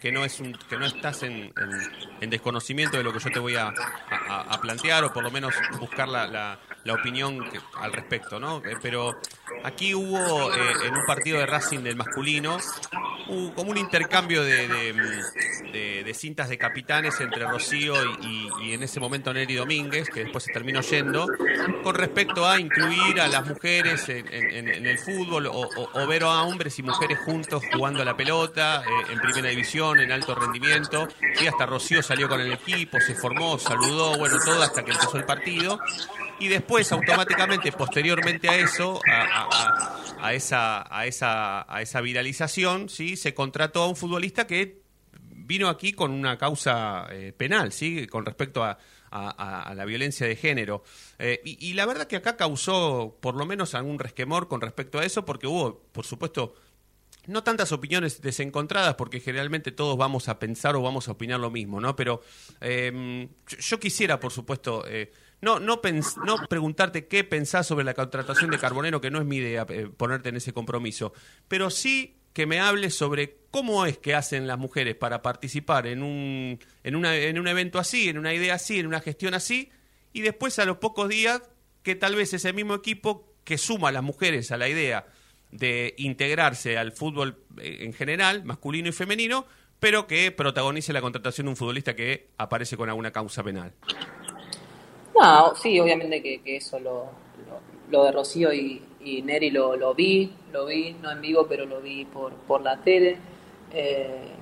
que 0.00 0.10
no, 0.10 0.24
es 0.24 0.40
un, 0.40 0.54
que 0.70 0.78
no 0.78 0.86
estás 0.86 1.22
en, 1.22 1.52
desconocimiento 2.20 2.96
de 2.96 3.02
lo 3.02 3.12
que 3.12 3.18
yo 3.18 3.30
te 3.30 3.38
voy 3.38 3.56
a, 3.56 3.74
plantear 4.62 5.04
o 5.04 5.12
por 5.12 5.22
lo 5.22 5.30
menos 5.30 5.54
buscar 5.78 6.08
la, 6.08 6.26
la, 6.26 6.94
opinión 6.94 7.44
al 7.78 7.92
respecto, 7.92 8.40
¿no? 8.40 8.62
Eh, 8.64 8.76
pero 8.80 9.20
aquí 9.64 9.94
hubo 9.94 10.50
eh, 10.50 10.56
en 10.86 10.94
un 10.94 11.04
partido 11.04 11.38
de 11.38 11.46
Racing 11.46 11.80
del 11.80 11.96
masculino, 11.96 12.58
hubo 13.28 13.54
como 13.54 13.70
un 13.70 13.78
intercambio 13.78 14.42
de, 14.42 14.68
de, 15.72 16.14
cintas 16.14 16.48
de 16.48 16.58
capitanes 16.58 17.20
entre 17.20 17.44
Rocío 17.44 17.94
y, 18.22 18.48
y 18.62 18.72
en 18.72 18.82
ese 18.82 19.00
momento 19.00 19.32
Neri 19.32 19.54
Domínguez, 19.54 20.08
que 20.08 20.20
después 20.24 20.44
se 20.44 20.52
terminó 20.52 20.80
yendo, 20.80 21.26
con 21.82 21.94
respecto 21.94 22.46
a 22.46 22.60
incluir 22.60 23.20
a 23.20 23.28
las 23.28 23.46
mujeres 23.46 24.08
en, 24.08 24.68
el 24.86 24.98
fútbol 24.98 25.48
o, 25.50 26.06
ver 26.06 26.22
a 26.24 26.42
hombres 26.42 26.78
y 26.78 26.82
mujeres 26.82 27.18
juntos 27.20 27.62
jugando 27.72 28.02
a 28.02 28.04
la 28.04 28.16
pelota, 28.16 28.82
eh, 28.82 29.12
en 29.12 29.20
primera 29.20 29.48
división, 29.48 30.00
en 30.00 30.12
alto 30.12 30.34
rendimiento. 30.34 31.08
Y 31.40 31.46
hasta 31.46 31.66
Rocío 31.66 32.02
salió 32.02 32.28
con 32.28 32.40
el 32.40 32.52
equipo, 32.52 33.00
se 33.00 33.14
formó, 33.14 33.58
saludó, 33.58 34.16
bueno, 34.18 34.36
todo 34.44 34.62
hasta 34.62 34.84
que 34.84 34.92
empezó 34.92 35.16
el 35.16 35.24
partido. 35.24 35.80
Y 36.40 36.48
después, 36.48 36.90
automáticamente, 36.92 37.72
posteriormente 37.72 38.48
a 38.48 38.56
eso, 38.56 39.00
a, 39.08 40.34
esa, 40.34 40.84
a, 40.96 41.06
esa, 41.06 41.72
a 41.72 41.82
esa 41.82 42.00
viralización, 42.00 42.88
¿sí? 42.88 43.16
se 43.16 43.34
contrató 43.34 43.82
a 43.82 43.88
un 43.88 43.96
futbolista 43.96 44.46
que 44.46 44.84
vino 45.46 45.68
aquí 45.68 45.92
con 45.92 46.10
una 46.10 46.38
causa 46.38 47.06
eh, 47.10 47.32
penal, 47.36 47.72
¿sí? 47.72 48.06
Con 48.06 48.24
respecto 48.24 48.64
a, 48.64 48.78
la 49.16 49.84
violencia 49.84 50.26
de 50.26 50.34
género. 50.34 50.82
Eh, 51.20 51.40
y, 51.44 51.74
la 51.74 51.86
verdad 51.86 52.08
que 52.08 52.16
acá 52.16 52.36
causó 52.36 53.16
por 53.20 53.36
lo 53.36 53.46
menos 53.46 53.76
algún 53.76 54.00
resquemor 54.00 54.48
con 54.48 54.60
respecto 54.60 54.98
a 54.98 55.04
eso, 55.04 55.24
porque 55.24 55.46
hubo, 55.46 55.84
por 55.92 56.04
supuesto, 56.04 56.56
no 57.28 57.44
tantas 57.44 57.70
opiniones 57.70 58.20
desencontradas, 58.20 58.96
porque 58.96 59.20
generalmente 59.20 59.70
todos 59.70 59.96
vamos 59.96 60.28
a 60.28 60.40
pensar 60.40 60.74
o 60.74 60.82
vamos 60.82 61.06
a 61.06 61.12
opinar 61.12 61.38
lo 61.38 61.52
mismo, 61.52 61.80
¿no? 61.80 61.94
Pero 61.94 62.22
em, 62.60 63.28
yo, 63.46 63.78
quisiera, 63.78 64.18
por 64.18 64.32
supuesto, 64.32 64.84
eh, 64.88 65.12
no, 65.44 65.60
no, 65.60 65.80
preguntarte 66.48 67.06
qué 67.06 67.22
pensás 67.22 67.66
sobre 67.66 67.84
la 67.84 67.94
contratación 67.94 68.50
de 68.50 68.58
Carbonero, 68.58 69.00
que 69.00 69.10
no 69.10 69.18
es 69.18 69.26
mi 69.26 69.36
idea 69.36 69.66
ponerte 69.96 70.30
en 70.30 70.36
ese 70.36 70.52
compromiso, 70.52 71.12
pero 71.48 71.70
sí 71.70 72.16
que 72.32 72.46
me 72.46 72.58
hable 72.58 72.90
sobre 72.90 73.36
cómo 73.50 73.86
es 73.86 73.98
que 73.98 74.14
hacen 74.14 74.46
las 74.46 74.58
mujeres 74.58 74.96
para 74.96 75.22
participar 75.22 75.86
en 75.86 76.02
un, 76.02 76.58
en, 76.82 76.96
una, 76.96 77.14
en 77.14 77.38
un 77.38 77.46
evento 77.46 77.78
así, 77.78 78.08
en 78.08 78.18
una 78.18 78.34
idea 78.34 78.54
así, 78.54 78.80
en 78.80 78.86
una 78.86 79.00
gestión 79.00 79.34
así, 79.34 79.70
y 80.12 80.22
después 80.22 80.58
a 80.58 80.64
los 80.64 80.78
pocos 80.78 81.08
días 81.08 81.42
que 81.82 81.94
tal 81.94 82.16
vez 82.16 82.32
ese 82.34 82.52
mismo 82.52 82.74
equipo 82.74 83.32
que 83.44 83.58
suma 83.58 83.90
a 83.90 83.92
las 83.92 84.02
mujeres 84.02 84.50
a 84.50 84.56
la 84.56 84.68
idea 84.68 85.06
de 85.52 85.94
integrarse 85.98 86.76
al 86.76 86.90
fútbol 86.90 87.44
eh, 87.60 87.78
en 87.80 87.92
general, 87.92 88.44
masculino 88.44 88.88
y 88.88 88.92
femenino, 88.92 89.46
pero 89.78 90.06
que 90.06 90.32
protagonice 90.32 90.92
la 90.92 91.00
contratación 91.00 91.46
de 91.46 91.50
un 91.50 91.56
futbolista 91.56 91.94
que 91.94 92.30
aparece 92.38 92.76
con 92.76 92.88
alguna 92.88 93.12
causa 93.12 93.44
penal. 93.44 93.74
No, 95.14 95.54
sí, 95.54 95.78
obviamente 95.78 96.22
que, 96.22 96.56
eso 96.56 96.78
lo, 96.80 97.06
lo 97.90 98.04
de 98.04 98.12
Rocío 98.12 98.52
y, 98.52 98.82
y 99.04 99.22
Neri 99.22 99.50
lo, 99.50 99.76
lo, 99.76 99.94
vi, 99.94 100.32
lo 100.52 100.66
vi, 100.66 100.96
no 101.00 101.12
en 101.12 101.20
vivo, 101.20 101.46
pero 101.48 101.66
lo 101.66 101.80
vi 101.80 102.04
por, 102.04 102.32
por 102.32 102.62
la 102.62 102.78
tele. 102.78 103.16
Eh, 103.72 104.32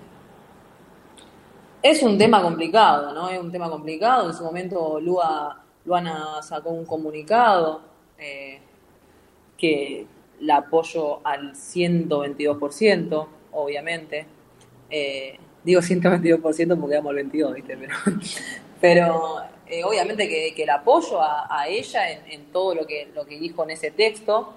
es 1.83 2.03
un 2.03 2.17
tema 2.17 2.41
complicado, 2.43 3.13
¿no? 3.13 3.29
Es 3.29 3.41
un 3.41 3.51
tema 3.51 3.69
complicado. 3.69 4.29
En 4.29 4.35
su 4.35 4.45
momento 4.45 5.01
Lua, 5.01 5.65
Luana 5.85 6.41
sacó 6.43 6.71
un 6.71 6.85
comunicado 6.85 7.83
eh, 8.19 8.61
que 9.57 10.07
la 10.41 10.59
apoyo 10.59 11.27
al 11.27 11.55
122%, 11.55 13.27
obviamente. 13.53 14.27
Eh, 14.89 15.39
digo 15.65 15.81
122% 15.81 16.81
porque 16.81 16.95
damos 16.95 17.11
el 17.11 17.17
22, 17.17 17.55
¿viste? 17.55 17.77
Pero, 17.77 17.95
pero 18.81 19.52
eh, 19.67 19.85
obviamente 19.85 20.29
que, 20.29 20.63
el 20.63 20.71
apoyo 20.71 21.21
a, 21.21 21.67
ella 21.69 22.11
en, 22.11 22.53
todo 22.53 22.75
lo 22.75 22.87
que, 22.87 23.11
lo 23.15 23.25
que 23.25 23.39
dijo 23.39 23.65
en 23.65 23.71
ese 23.71 23.91
texto. 23.91 24.55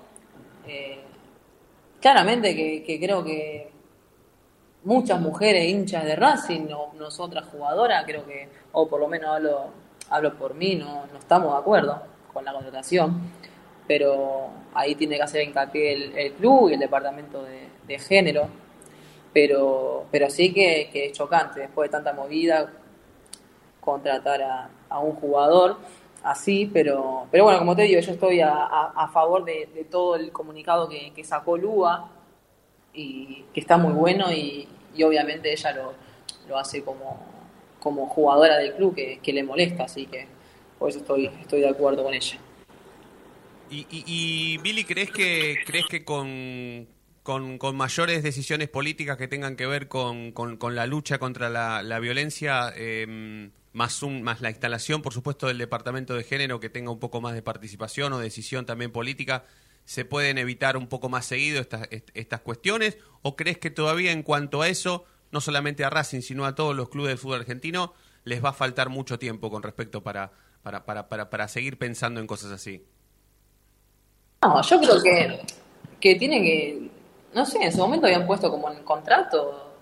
Eh, 0.67 1.00
claramente 2.01 2.55
que, 2.55 3.00
creo 3.00 3.24
que 3.24 3.71
muchas 4.83 5.19
mujeres 5.21 5.65
hinchas 5.65 6.05
de 6.05 6.15
Racing, 6.15 6.67
o 6.74 6.93
nosotras 6.95 7.47
jugadoras, 7.51 8.03
creo 8.05 8.25
que, 8.25 8.50
o 8.74 8.88
por 8.88 9.00
lo 9.00 9.07
menos 9.07 9.35
hablo, 9.35 9.69
hablo 10.09 10.38
por 10.38 10.53
mí, 10.53 10.75
no, 10.75 11.05
estamos 11.17 11.53
de 11.53 11.59
acuerdo 11.59 12.01
con 12.33 12.45
la 12.45 12.53
contratación, 12.53 13.31
pero 13.88 14.50
ahí 14.74 14.95
tiene 14.95 15.15
que 15.15 15.24
hacer 15.24 15.43
hincapié 15.43 15.93
el, 16.15 16.33
club 16.33 16.69
y 16.69 16.74
el 16.74 16.79
departamento 16.79 17.43
de, 17.43 18.00
género, 18.00 18.50
pero, 19.31 20.05
pero 20.12 20.29
sí 20.29 20.53
que, 20.53 20.89
que 20.91 21.05
es 21.07 21.13
chocante, 21.13 21.62
después 21.62 21.89
de 21.89 21.91
tanta 21.91 22.13
movida, 22.13 22.71
contratar 23.79 24.41
a, 24.41 24.69
a 24.89 24.99
un 24.99 25.13
jugador 25.15 25.77
así, 26.25 26.69
pero, 26.73 27.27
pero 27.31 27.45
bueno, 27.45 27.59
como 27.59 27.75
te 27.75 27.83
digo, 27.83 28.01
yo 28.01 28.11
estoy 28.11 28.41
a, 28.41 29.09
favor 29.13 29.45
de, 29.45 29.87
todo 29.89 30.15
el 30.15 30.31
comunicado 30.31 30.89
que, 30.89 31.23
sacó 31.23 31.55
Lua 31.55 32.09
y 32.93 33.45
que 33.53 33.59
está 33.59 33.77
muy 33.77 33.93
bueno 33.93 34.31
y, 34.31 34.67
obviamente 35.03 35.51
ella 35.51 35.71
lo, 35.73 35.93
lo, 36.47 36.57
hace 36.57 36.83
como, 36.83 37.23
como 37.79 38.07
jugadora 38.07 38.57
del 38.57 38.73
club 38.73 38.95
que, 38.95 39.33
le 39.33 39.43
molesta, 39.43 39.83
así 39.83 40.07
que 40.07 40.27
por 40.79 40.89
eso 40.89 40.99
estoy, 40.99 41.27
estoy 41.27 41.61
de 41.61 41.69
acuerdo 41.69 42.03
con 42.03 42.13
ella. 42.13 42.39
Y, 43.69 43.85
y, 43.89 44.57
Billy, 44.59 44.83
¿crees 44.83 45.11
que, 45.11 45.57
crees 45.65 45.85
que 45.87 46.03
con, 46.03 46.87
con, 47.23 47.75
mayores 47.75 48.23
decisiones 48.23 48.69
políticas 48.69 49.17
que 49.17 49.27
tengan 49.27 49.55
que 49.55 49.67
ver 49.67 49.87
con, 49.87 50.31
con, 50.31 50.75
la 50.75 50.87
lucha 50.87 51.19
contra 51.19 51.49
la, 51.49 51.83
la 51.83 51.99
violencia, 51.99 52.73
eh, 52.75 53.49
más, 53.75 54.01
un, 54.03 54.24
más 54.24 54.39
la 54.39 54.50
instalación, 54.50 55.01
por 55.01 55.13
supuesto, 55.13 55.48
del 55.48 55.58
Departamento 55.58 56.15
de 56.15 56.24
Género 56.24 56.62
que 56.62 56.70
tenga 56.70 56.91
un 56.91 57.00
poco 57.00 57.20
más 57.20 57.34
de 57.34 57.41
participación 57.41 58.13
o 58.13 58.20
decisión 58.20 58.65
también 58.65 58.89
política, 58.89 59.44
¿se 59.84 60.05
pueden 60.05 60.38
evitar 60.38 60.77
un 60.77 60.88
poco 60.88 61.10
más 61.10 61.25
seguido 61.25 61.60
estas, 61.60 61.89
estas 62.13 62.39
cuestiones? 62.39 62.98
¿O 63.22 63.36
crees 63.36 63.58
que 63.58 63.70
todavía 63.70 64.13
en 64.13 64.24
cuanto 64.24 64.62
a 64.62 64.70
eso, 64.70 65.03
no 65.32 65.41
solamente 65.41 65.84
a 65.84 65.89
Racing, 65.89 66.22
sino 66.22 66.46
a 66.46 66.55
todos 66.55 66.74
los 66.74 66.88
clubes 66.88 67.10
del 67.10 67.17
fútbol 67.17 67.41
argentino, 67.41 67.94
les 68.24 68.44
va 68.44 68.50
a 68.50 68.53
faltar 68.53 68.88
mucho 68.88 69.20
tiempo 69.20 69.51
con 69.51 69.62
respecto 69.62 70.01
para, 70.01 70.32
para, 70.63 70.86
para, 70.86 71.10
para, 71.10 71.29
para 71.29 71.48
seguir 71.50 71.77
pensando 71.77 72.22
en 72.22 72.27
cosas 72.27 72.51
así? 72.51 72.82
No, 74.41 74.62
yo 74.62 74.79
creo 74.79 75.03
que, 75.03 75.41
que 76.00 76.15
tiene 76.15 76.41
que, 76.41 76.89
no 77.34 77.46
sé, 77.46 77.58
en 77.62 77.74
su 77.74 77.79
momento 77.79 78.05
habían 78.08 78.25
puesto 78.25 78.50
como 78.50 78.72
en 78.72 78.84
contrato, 78.84 79.74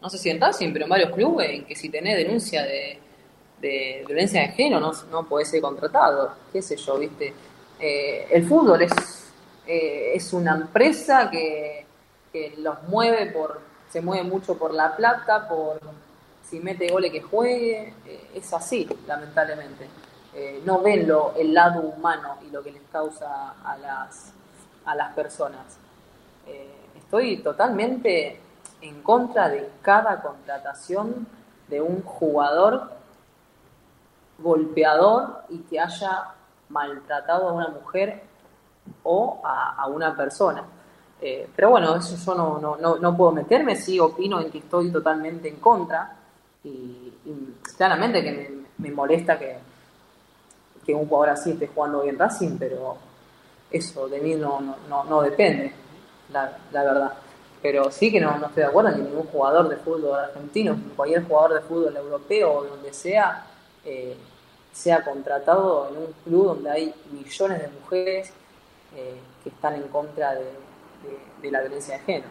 no 0.00 0.08
sé 0.08 0.16
si 0.16 0.30
en 0.30 0.40
Racing, 0.40 0.72
pero 0.72 0.86
en 0.86 0.90
varios 0.90 1.10
clubes, 1.10 1.50
en 1.50 1.66
que 1.66 1.76
si 1.76 1.90
tenés 1.90 2.16
denuncia 2.16 2.62
de 2.62 3.04
de 3.60 4.04
violencia 4.06 4.42
de 4.42 4.48
género 4.48 4.80
no, 4.80 4.92
no 5.10 5.26
puede 5.26 5.44
ser 5.44 5.60
contratado, 5.60 6.32
qué 6.52 6.60
sé 6.60 6.76
yo, 6.76 6.98
¿viste? 6.98 7.34
Eh, 7.78 8.28
el 8.30 8.46
fútbol 8.46 8.82
es, 8.82 8.92
eh, 9.66 10.12
es 10.14 10.32
una 10.32 10.54
empresa 10.54 11.30
que, 11.30 11.84
los 12.58 12.82
mueve 12.88 13.32
por, 13.32 13.62
se 13.88 14.02
mueve 14.02 14.22
mucho 14.24 14.58
por 14.58 14.74
la 14.74 14.94
plata, 14.94 15.48
por 15.48 15.80
si 16.46 16.60
mete 16.60 16.86
goles 16.86 17.10
que 17.10 17.22
juegue, 17.22 17.94
eh, 18.04 18.30
es 18.34 18.52
así, 18.52 18.86
lamentablemente. 19.06 19.88
no 20.66 20.82
ven 20.82 21.08
lo, 21.08 21.32
el 21.34 21.54
lado 21.54 21.80
humano 21.80 22.36
y 22.46 22.50
lo 22.50 22.62
que 22.62 22.72
les 22.72 22.82
causa 22.92 23.54
a 23.64 23.78
las, 23.78 24.34
a 24.84 24.94
las 24.94 25.14
personas. 25.14 25.78
estoy 26.94 27.38
totalmente 27.38 28.38
en 28.82 29.02
contra 29.02 29.48
de 29.48 29.70
cada 29.80 30.20
contratación 30.20 31.26
de 31.68 31.80
un 31.80 32.02
jugador 32.02 32.90
golpeador 34.38 35.44
y 35.48 35.58
que 35.60 35.80
haya 35.80 36.34
maltratado 36.68 37.48
a 37.48 37.52
una 37.52 37.68
mujer 37.68 38.22
o 39.02 39.40
a, 39.44 39.86
una 39.88 40.16
persona. 40.16 40.64
Eh, 41.20 41.48
pero 41.54 41.70
bueno, 41.70 41.96
eso 41.96 42.16
yo 42.16 42.34
no, 42.34 42.76
no, 42.76 42.96
no, 42.96 43.16
puedo 43.16 43.32
meterme, 43.32 43.76
sí 43.76 43.98
opino 43.98 44.40
en 44.40 44.50
que 44.50 44.58
estoy 44.58 44.90
totalmente 44.90 45.48
en 45.48 45.56
contra 45.56 46.14
y, 46.62 47.12
claramente 47.76 48.22
que 48.22 48.62
me, 48.78 48.90
molesta 48.90 49.38
que, 49.38 49.56
que, 50.84 50.94
un 50.94 51.08
jugador 51.08 51.30
así 51.30 51.52
esté 51.52 51.68
jugando 51.68 52.02
bien 52.02 52.18
Racing, 52.18 52.56
pero 52.58 52.96
eso 53.70 54.08
de 54.08 54.20
mí 54.20 54.34
no, 54.34 54.60
no, 54.88 55.04
no 55.04 55.22
depende, 55.22 55.72
la, 56.32 56.56
la, 56.72 56.82
verdad. 56.84 57.12
Pero 57.62 57.90
sí 57.90 58.12
que 58.12 58.20
no, 58.20 58.38
no 58.38 58.46
estoy 58.46 58.62
de 58.62 58.68
acuerdo 58.68 58.90
en 58.90 58.96
que 58.96 59.02
ningún 59.02 59.26
jugador 59.26 59.68
de 59.68 59.76
fútbol 59.76 60.18
argentino, 60.18 60.78
cualquier 60.94 61.24
jugador 61.24 61.54
de 61.54 61.60
fútbol 61.62 61.96
europeo 61.96 62.52
o 62.52 62.64
donde 62.64 62.92
sea, 62.92 63.46
eh, 63.86 64.16
sea 64.72 65.02
contratado 65.02 65.88
en 65.88 65.96
un 65.96 66.12
club 66.24 66.46
donde 66.46 66.70
hay 66.70 66.94
millones 67.10 67.62
de 67.62 67.68
mujeres 67.68 68.32
eh, 68.94 69.16
que 69.42 69.48
están 69.48 69.74
en 69.74 69.88
contra 69.88 70.34
de, 70.34 71.50
la 71.50 71.60
violencia 71.60 71.96
de 71.96 72.04
género. 72.04 72.28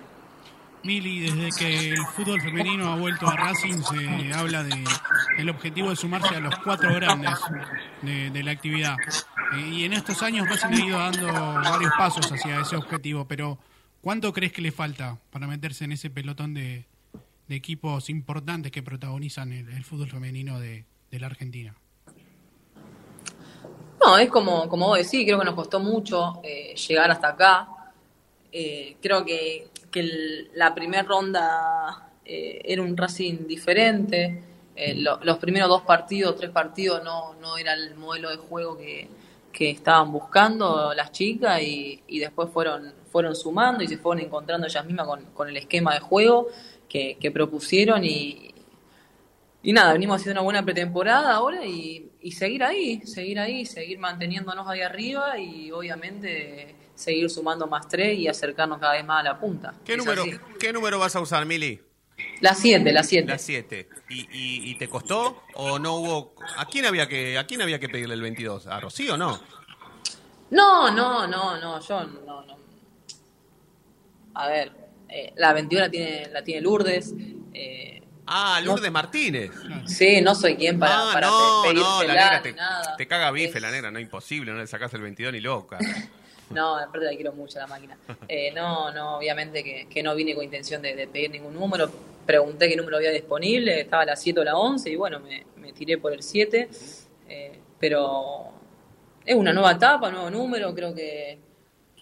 Mili, 0.83 1.21
desde 1.21 1.57
que 1.57 1.89
el 1.91 2.05
fútbol 2.07 2.41
femenino 2.41 2.91
ha 2.91 2.97
vuelto 2.97 3.27
a 3.27 3.35
Racing 3.35 3.81
se 3.81 4.33
habla 4.33 4.61
de 4.61 4.83
el 5.37 5.49
objetivo 5.49 5.89
de 5.89 5.95
sumarse 5.95 6.35
a 6.35 6.39
los 6.39 6.53
cuatro 6.57 6.93
grandes 6.93 7.39
de, 8.01 8.43
la 8.43 8.51
actividad. 8.51 8.97
Eh, 9.55 9.61
y 9.61 9.85
en 9.85 9.93
estos 9.93 10.21
años 10.21 10.47
Racing 10.47 10.67
ha 10.67 10.85
ido 10.85 10.99
dando 10.99 11.27
varios 11.27 11.91
pasos 11.97 12.29
hacia 12.31 12.59
ese 12.59 12.75
objetivo, 12.75 13.25
pero 13.25 13.57
¿cuánto 14.01 14.33
crees 14.33 14.51
que 14.51 14.61
le 14.61 14.71
falta 14.71 15.17
para 15.31 15.47
meterse 15.47 15.85
en 15.85 15.93
ese 15.93 16.09
pelotón 16.09 16.53
de, 16.53 16.85
de 17.47 17.55
equipos 17.55 18.09
importantes 18.09 18.71
que 18.71 18.83
protagonizan 18.83 19.53
el, 19.53 19.69
el 19.69 19.83
fútbol 19.85 20.09
femenino 20.09 20.59
de, 20.59 20.85
de 21.15 21.19
la 21.21 21.27
Argentina? 21.27 21.75
No, 24.03 24.17
es 24.17 24.29
como, 24.29 24.67
como 24.69 24.87
vos 24.87 24.97
decís, 24.97 25.25
creo 25.25 25.39
que 25.39 25.45
nos 25.45 25.55
costó 25.55 25.79
mucho 25.79 26.39
eh, 26.43 26.75
llegar 26.75 27.09
hasta 27.09 27.29
acá. 27.29 27.67
Eh, 28.51 28.97
creo 29.01 29.25
que, 29.25 29.69
que 29.91 30.47
la 30.53 30.75
primera 30.75 31.03
ronda 31.03 32.09
eh, 32.23 32.61
era 32.63 32.81
un 32.81 32.95
Racing 32.95 33.47
diferente. 33.47 34.41
Lo- 34.97 35.19
los 35.23 35.37
primeros 35.37 35.69
dos 35.69 35.81
partidos, 35.83 36.35
tres 36.35 36.51
partidos, 36.51 37.01
no, 37.03 37.33
no 37.35 37.57
era 37.57 37.73
el 37.73 37.95
modelo 37.95 38.29
de 38.29 38.35
juego 38.37 38.77
que, 38.77 39.07
que 39.53 39.69
estaban 39.71 40.11
buscando 40.11 40.93
las 40.93 41.13
chicas 41.13 41.61
y, 41.61 42.03
y 42.07 42.19
después 42.19 42.49
fueron, 42.49 42.93
fueron 43.09 43.35
sumando 43.37 43.83
y 43.83 43.87
se 43.87 43.97
fueron 43.97 44.25
encontrando 44.25 44.67
ellas 44.67 44.85
mismas 44.85 45.07
con, 45.07 45.23
con 45.33 45.47
el 45.47 45.55
esquema 45.55 45.93
de 45.93 46.01
juego 46.01 46.47
que, 46.89 47.15
que 47.21 47.31
propusieron 47.31 48.03
y, 48.03 48.53
y 49.65 49.73
nada, 49.73 49.93
venimos 49.93 50.21
haciendo 50.21 50.39
una 50.39 50.43
buena 50.45 50.63
pretemporada 50.63 51.33
ahora 51.33 51.65
y, 51.65 52.11
y 52.21 52.31
seguir 52.31 52.63
ahí, 52.63 53.01
seguir 53.05 53.39
ahí, 53.39 53.65
seguir 53.65 53.99
manteniéndonos 53.99 54.67
ahí 54.67 54.81
arriba 54.81 55.37
y 55.39 55.71
obviamente 55.71 56.75
seguir 56.93 57.29
sumando 57.29 57.67
más 57.67 57.87
tres 57.87 58.17
y 58.17 58.27
acercarnos 58.27 58.79
cada 58.79 58.93
vez 58.93 59.03
más 59.05 59.21
a 59.21 59.23
la 59.23 59.39
punta. 59.39 59.73
¿Qué 59.83 59.93
Es 59.93 59.97
número, 59.97 60.21
así. 60.21 60.37
¿Qué 60.59 60.71
número 60.71 60.99
vas 60.99 61.15
a 61.15 61.19
usar, 61.19 61.45
Mili? 61.45 61.81
La 62.39 62.53
7, 62.53 62.93
la 62.93 63.03
7. 63.03 63.27
La 63.27 63.37
7. 63.37 63.89
¿Y, 64.09 64.19
y, 64.31 64.71
y 64.71 64.77
te 64.77 64.87
costó 64.87 65.41
o 65.55 65.79
no 65.79 65.95
hubo 65.95 66.35
a 66.57 66.65
quién 66.65 66.85
había 66.85 67.07
que 67.09 67.37
a 67.37 67.45
quién 67.45 67.61
había 67.61 67.79
que 67.79 67.89
pedirle 67.89 68.13
el 68.13 68.21
22? 68.21 68.67
¿A 68.67 68.79
Rocío 68.79 69.15
o 69.15 69.17
no? 69.17 69.37
No, 70.51 70.91
no, 70.91 71.27
no, 71.27 71.59
no, 71.59 71.79
yo 71.81 72.03
no, 72.05 72.45
no. 72.45 72.57
A 74.35 74.47
ver, 74.47 74.71
eh, 75.09 75.33
la 75.35 75.53
21 75.53 75.85
la 75.85 75.91
tiene, 75.91 76.27
la 76.31 76.43
tiene 76.43 76.61
Lourdes. 76.61 77.13
eh, 77.53 78.01
Ah, 78.27 78.59
Lourdes 78.63 78.91
Martínez. 78.91 79.51
sí, 79.85 80.21
no 80.21 80.33
soy 80.35 80.55
quien 80.55 80.79
para, 80.79 80.95
ah, 80.95 81.09
para 81.13 81.27
no, 81.27 81.73
no, 81.73 82.03
la 82.03 82.13
negra 82.13 82.41
te, 82.41 82.53
nada. 82.53 82.95
te 82.97 83.07
caga 83.07 83.31
bife, 83.31 83.57
Es- 83.57 83.61
la 83.61 83.71
negra, 83.71 83.91
no 83.91 83.99
imposible, 83.99 84.51
no 84.51 84.57
le 84.59 84.67
sacás 84.67 84.93
el 84.93 85.01
22 85.01 85.33
ni 85.33 85.41
loca. 85.41 85.77
No, 86.51 86.77
aparte 86.77 87.05
la 87.07 87.11
quiero 87.15 87.33
mucho 87.33 87.57
la 87.57 87.65
máquina. 87.65 87.97
Eh, 88.27 88.51
no, 88.53 88.91
no, 88.93 89.17
obviamente 89.17 89.63
que, 89.63 89.87
que 89.89 90.03
no 90.03 90.13
vine 90.13 90.35
con 90.35 90.43
intención 90.43 90.79
de, 90.79 90.95
de 90.95 91.07
pedir 91.07 91.31
ningún 91.31 91.55
número. 91.55 91.89
Pregunté 92.23 92.69
qué 92.69 92.75
número 92.75 92.97
había 92.97 93.09
disponible, 93.09 93.81
estaba 93.81 94.05
la 94.05 94.15
7 94.15 94.41
o 94.41 94.43
la 94.43 94.55
11 94.55 94.91
y 94.91 94.95
bueno, 94.95 95.19
me, 95.21 95.43
me 95.57 95.73
tiré 95.73 95.97
por 95.97 96.13
el 96.13 96.21
7. 96.21 96.69
Eh, 97.27 97.59
pero 97.79 98.51
es 99.25 99.35
una 99.35 99.53
nueva 99.53 99.71
etapa, 99.71 100.11
nuevo 100.11 100.29
número, 100.29 100.71
creo 100.75 100.93
que, 100.93 101.39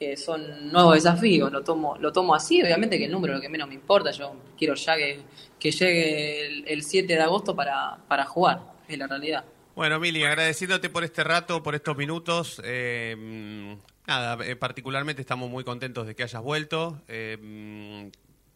que 0.09 0.17
son 0.17 0.71
nuevos 0.71 0.95
desafíos. 0.95 1.51
Lo 1.51 1.63
tomo, 1.63 1.97
lo 1.99 2.11
tomo 2.11 2.35
así, 2.35 2.61
obviamente 2.61 2.97
que 2.97 3.05
el 3.05 3.11
número 3.11 3.33
es 3.33 3.37
lo 3.37 3.41
que 3.41 3.49
menos 3.49 3.67
me 3.67 3.75
importa. 3.75 4.11
Yo 4.11 4.35
quiero 4.57 4.75
ya 4.75 4.95
que, 4.97 5.19
que 5.59 5.71
llegue 5.71 6.45
el, 6.47 6.67
el 6.67 6.83
7 6.83 7.13
de 7.15 7.21
agosto 7.21 7.55
para, 7.55 7.97
para 8.07 8.25
jugar, 8.25 8.59
es 8.87 8.97
la 8.97 9.07
realidad. 9.07 9.45
Bueno, 9.75 9.99
Mili, 9.99 10.23
agradeciéndote 10.23 10.89
por 10.89 11.03
este 11.03 11.23
rato, 11.23 11.63
por 11.63 11.73
estos 11.75 11.97
minutos. 11.97 12.61
eh, 12.63 13.75
nada, 14.05 14.45
eh, 14.45 14.55
particularmente 14.55 15.21
estamos 15.21 15.49
muy 15.49 15.63
contentos 15.63 16.05
de 16.05 16.15
que 16.15 16.23
hayas 16.23 16.41
vuelto. 16.43 17.01
eh, 17.07 18.11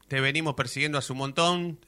te 0.08 0.22
venimos 0.22 0.54
persiguiendo 0.54 0.98
hace 0.98 1.12
un 1.14 1.18
montón. 1.20 1.80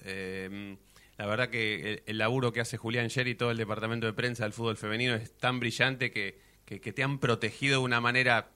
la 1.17 1.25
verdad 1.25 1.49
que 1.49 2.01
el, 2.05 2.17
laburo 2.17 2.51
que 2.53 2.61
hace 2.61 2.77
Julián 2.77 3.07
Sher 3.07 3.27
y 3.27 3.35
todo 3.35 3.51
el 3.51 3.57
departamento 3.57 4.07
de 4.07 4.13
prensa 4.13 4.43
del 4.43 4.53
fútbol 4.53 4.77
femenino 4.77 5.15
es 5.15 5.31
tan 5.37 5.59
brillante 5.59 6.11
que- 6.11 6.39
que 6.65 6.93
te 6.93 7.01
han 7.03 7.17
protegido 7.19 7.79
de 7.79 7.85
una 7.85 7.99
manera 7.99 8.49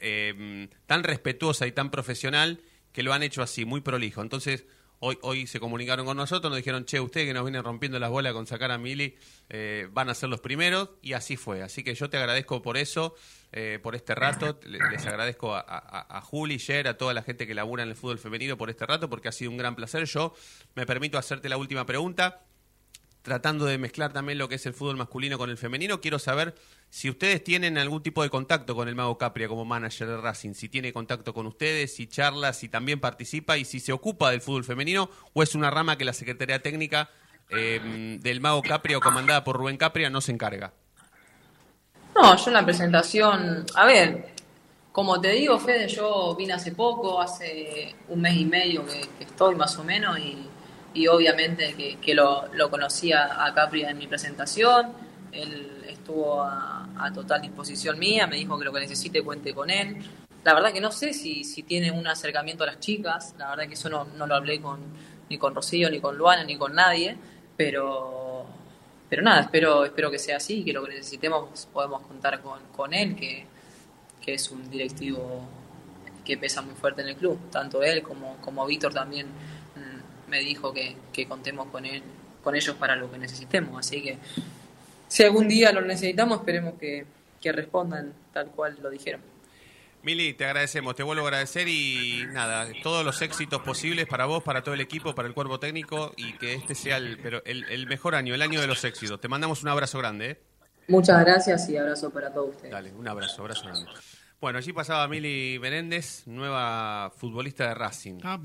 eh, 0.00 0.68
tan 0.86 1.04
respetuosa 1.04 1.66
y 1.66 1.72
tan 1.72 1.90
profesional 1.90 2.60
que 2.92 3.02
lo 3.02 3.12
han 3.12 3.22
hecho 3.22 3.42
así, 3.42 3.64
muy 3.64 3.80
prolijo. 3.80 4.20
Entonces, 4.22 4.64
hoy, 4.98 5.16
hoy 5.22 5.46
se 5.46 5.60
comunicaron 5.60 6.04
con 6.04 6.16
nosotros, 6.16 6.50
nos 6.50 6.56
dijeron, 6.58 6.84
che, 6.84 7.00
ustedes 7.00 7.26
que 7.26 7.32
nos 7.34 7.44
vienen 7.44 7.62
rompiendo 7.62 7.98
las 7.98 8.10
bolas 8.10 8.32
con 8.32 8.46
sacar 8.46 8.70
a 8.70 8.78
Mili, 8.78 9.14
eh, 9.48 9.88
van 9.92 10.08
a 10.10 10.14
ser 10.14 10.28
los 10.28 10.40
primeros, 10.40 10.90
y 11.02 11.12
así 11.12 11.36
fue. 11.36 11.62
Así 11.62 11.82
que 11.84 11.94
yo 11.94 12.10
te 12.10 12.16
agradezco 12.18 12.60
por 12.62 12.76
eso, 12.76 13.14
eh, 13.52 13.78
por 13.82 13.94
este 13.94 14.14
rato, 14.14 14.58
Le- 14.66 14.78
les 14.90 15.06
agradezco 15.06 15.54
a, 15.54 15.60
a, 15.60 16.18
a 16.18 16.20
Juli, 16.20 16.58
Jer, 16.58 16.88
a 16.88 16.96
toda 16.98 17.14
la 17.14 17.22
gente 17.22 17.46
que 17.46 17.54
labura 17.54 17.82
en 17.82 17.88
el 17.90 17.96
fútbol 17.96 18.18
femenino 18.18 18.56
por 18.58 18.70
este 18.70 18.84
rato, 18.86 19.08
porque 19.08 19.28
ha 19.28 19.32
sido 19.32 19.50
un 19.52 19.56
gran 19.56 19.76
placer. 19.76 20.04
Yo 20.04 20.34
me 20.74 20.84
permito 20.86 21.16
hacerte 21.16 21.48
la 21.48 21.56
última 21.56 21.86
pregunta 21.86 22.44
tratando 23.22 23.66
de 23.66 23.78
mezclar 23.78 24.12
también 24.12 24.38
lo 24.38 24.48
que 24.48 24.54
es 24.54 24.66
el 24.66 24.74
fútbol 24.74 24.96
masculino 24.96 25.38
con 25.38 25.50
el 25.50 25.58
femenino, 25.58 26.00
quiero 26.00 26.18
saber 26.18 26.54
si 26.88 27.08
ustedes 27.10 27.44
tienen 27.44 27.78
algún 27.78 28.02
tipo 28.02 28.22
de 28.22 28.30
contacto 28.30 28.74
con 28.74 28.88
el 28.88 28.94
Mago 28.94 29.18
Capria 29.18 29.48
como 29.48 29.64
manager 29.64 30.08
de 30.08 30.16
Racing, 30.16 30.54
si 30.54 30.68
tiene 30.68 30.92
contacto 30.92 31.34
con 31.34 31.46
ustedes, 31.46 31.94
si 31.94 32.06
charla, 32.06 32.52
si 32.52 32.68
también 32.68 33.00
participa 33.00 33.58
y 33.58 33.64
si 33.64 33.78
se 33.80 33.92
ocupa 33.92 34.30
del 34.30 34.40
fútbol 34.40 34.64
femenino 34.64 35.10
o 35.32 35.42
es 35.42 35.54
una 35.54 35.70
rama 35.70 35.96
que 35.96 36.04
la 36.04 36.12
Secretaría 36.12 36.62
Técnica 36.62 37.10
eh, 37.50 38.18
del 38.20 38.40
Mago 38.40 38.62
Capria 38.62 38.98
o 38.98 39.00
comandada 39.00 39.44
por 39.44 39.56
Rubén 39.56 39.76
Capria 39.76 40.10
no 40.10 40.20
se 40.20 40.32
encarga. 40.32 40.72
No, 42.14 42.36
yo 42.36 42.44
en 42.48 42.54
la 42.54 42.64
presentación, 42.64 43.66
a 43.76 43.84
ver, 43.84 44.34
como 44.90 45.20
te 45.20 45.30
digo, 45.30 45.58
Fede, 45.60 45.88
yo 45.88 46.34
vine 46.36 46.54
hace 46.54 46.72
poco, 46.72 47.20
hace 47.20 47.94
un 48.08 48.20
mes 48.20 48.36
y 48.36 48.44
medio 48.44 48.84
que, 48.84 49.00
que 49.16 49.24
estoy 49.24 49.54
más 49.54 49.78
o 49.78 49.84
menos 49.84 50.18
y, 50.18 50.48
y 50.94 51.06
obviamente 51.06 51.74
que, 51.74 51.98
que 51.98 52.14
lo, 52.14 52.48
conocía 52.70 53.44
a 53.44 53.52
Capri 53.54 53.84
en 53.84 53.98
mi 53.98 54.06
presentación, 54.06 54.92
él 55.32 55.84
estuvo 55.88 56.42
a, 56.42 56.76
total 57.14 57.40
disposición 57.40 57.98
mía, 57.98 58.26
me 58.26 58.36
dijo 58.36 58.58
que 58.58 58.64
lo 58.64 58.72
que 58.72 58.80
necesite 58.80 59.22
cuente 59.22 59.54
con 59.54 59.70
él. 59.70 59.96
La 60.44 60.54
verdad 60.54 60.72
que 60.72 60.80
no 60.80 60.92
sé 60.92 61.12
si, 61.12 61.44
si 61.44 61.62
tiene 61.62 61.90
un 61.90 62.06
acercamiento 62.06 62.64
a 62.64 62.66
las 62.66 62.80
chicas, 62.80 63.34
la 63.38 63.50
verdad 63.50 63.66
que 63.66 63.74
eso 63.74 63.88
no, 63.88 64.04
no 64.04 64.26
lo 64.26 64.34
hablé 64.34 64.60
con, 64.60 64.80
ni 65.28 65.38
con 65.38 65.54
Rocío, 65.54 65.90
ni 65.90 66.00
con 66.00 66.16
Luana, 66.16 66.44
ni 66.44 66.56
con 66.56 66.74
nadie, 66.74 67.16
pero 67.56 68.46
pero 69.10 69.22
nada, 69.22 69.40
espero, 69.40 69.84
espero 69.84 70.08
que 70.08 70.20
sea 70.20 70.36
así 70.36 70.64
que 70.64 70.72
lo 70.72 70.84
que 70.84 70.94
necesitemos 70.94 71.66
podemos 71.72 72.02
contar 72.02 72.40
con, 72.40 72.60
con 72.76 72.94
él, 72.94 73.16
que, 73.16 73.44
que 74.24 74.34
es 74.34 74.50
un 74.52 74.70
directivo 74.70 75.48
que 76.24 76.38
pesa 76.38 76.62
muy 76.62 76.76
fuerte 76.76 77.02
en 77.02 77.08
el 77.08 77.16
club. 77.16 77.50
Tanto 77.50 77.82
él 77.82 78.02
como, 78.02 78.36
como 78.36 78.64
Víctor 78.66 78.94
también 78.94 79.26
me 80.30 80.38
dijo 80.38 80.72
que, 80.72 80.96
que 81.12 81.26
contemos 81.26 81.68
con 81.68 81.84
él, 81.84 82.02
con 82.42 82.54
ellos 82.54 82.76
para 82.76 82.96
lo 82.96 83.10
que 83.10 83.18
necesitemos. 83.18 83.78
Así 83.78 84.00
que 84.00 84.18
si 85.08 85.24
algún 85.24 85.48
día 85.48 85.72
lo 85.72 85.82
necesitamos, 85.82 86.38
esperemos 86.38 86.74
que, 86.78 87.04
que 87.40 87.52
respondan 87.52 88.12
tal 88.32 88.46
cual 88.46 88.78
lo 88.80 88.88
dijeron. 88.88 89.20
Mili, 90.02 90.32
te 90.32 90.46
agradecemos, 90.46 90.94
te 90.94 91.02
vuelvo 91.02 91.24
a 91.24 91.26
agradecer 91.26 91.68
y 91.68 92.24
nada, 92.32 92.66
todos 92.82 93.04
los 93.04 93.20
éxitos 93.20 93.60
posibles 93.60 94.06
para 94.06 94.24
vos, 94.24 94.42
para 94.42 94.62
todo 94.62 94.74
el 94.74 94.80
equipo, 94.80 95.14
para 95.14 95.28
el 95.28 95.34
cuerpo 95.34 95.60
técnico 95.60 96.14
y 96.16 96.32
que 96.38 96.54
este 96.54 96.74
sea 96.74 96.96
el, 96.96 97.18
pero 97.18 97.42
el, 97.44 97.64
el 97.64 97.86
mejor 97.86 98.14
año, 98.14 98.34
el 98.34 98.40
año 98.40 98.62
de 98.62 98.66
los 98.66 98.82
éxitos. 98.84 99.20
Te 99.20 99.28
mandamos 99.28 99.62
un 99.62 99.68
abrazo 99.68 99.98
grande. 99.98 100.30
¿eh? 100.30 100.40
Muchas 100.88 101.20
gracias 101.20 101.68
y 101.68 101.76
abrazo 101.76 102.10
para 102.10 102.32
todos 102.32 102.50
ustedes. 102.50 102.72
Dale, 102.72 102.92
un 102.92 103.06
abrazo, 103.06 103.42
abrazo 103.42 103.64
grande. 103.64 103.90
Bueno, 104.40 104.58
allí 104.58 104.72
pasaba 104.72 105.06
Mili 105.06 105.58
Menéndez, 105.60 106.26
nueva 106.26 107.12
futbolista 107.14 107.68
de 107.68 107.74
Racing. 107.74 108.20
Pensando 108.20 108.42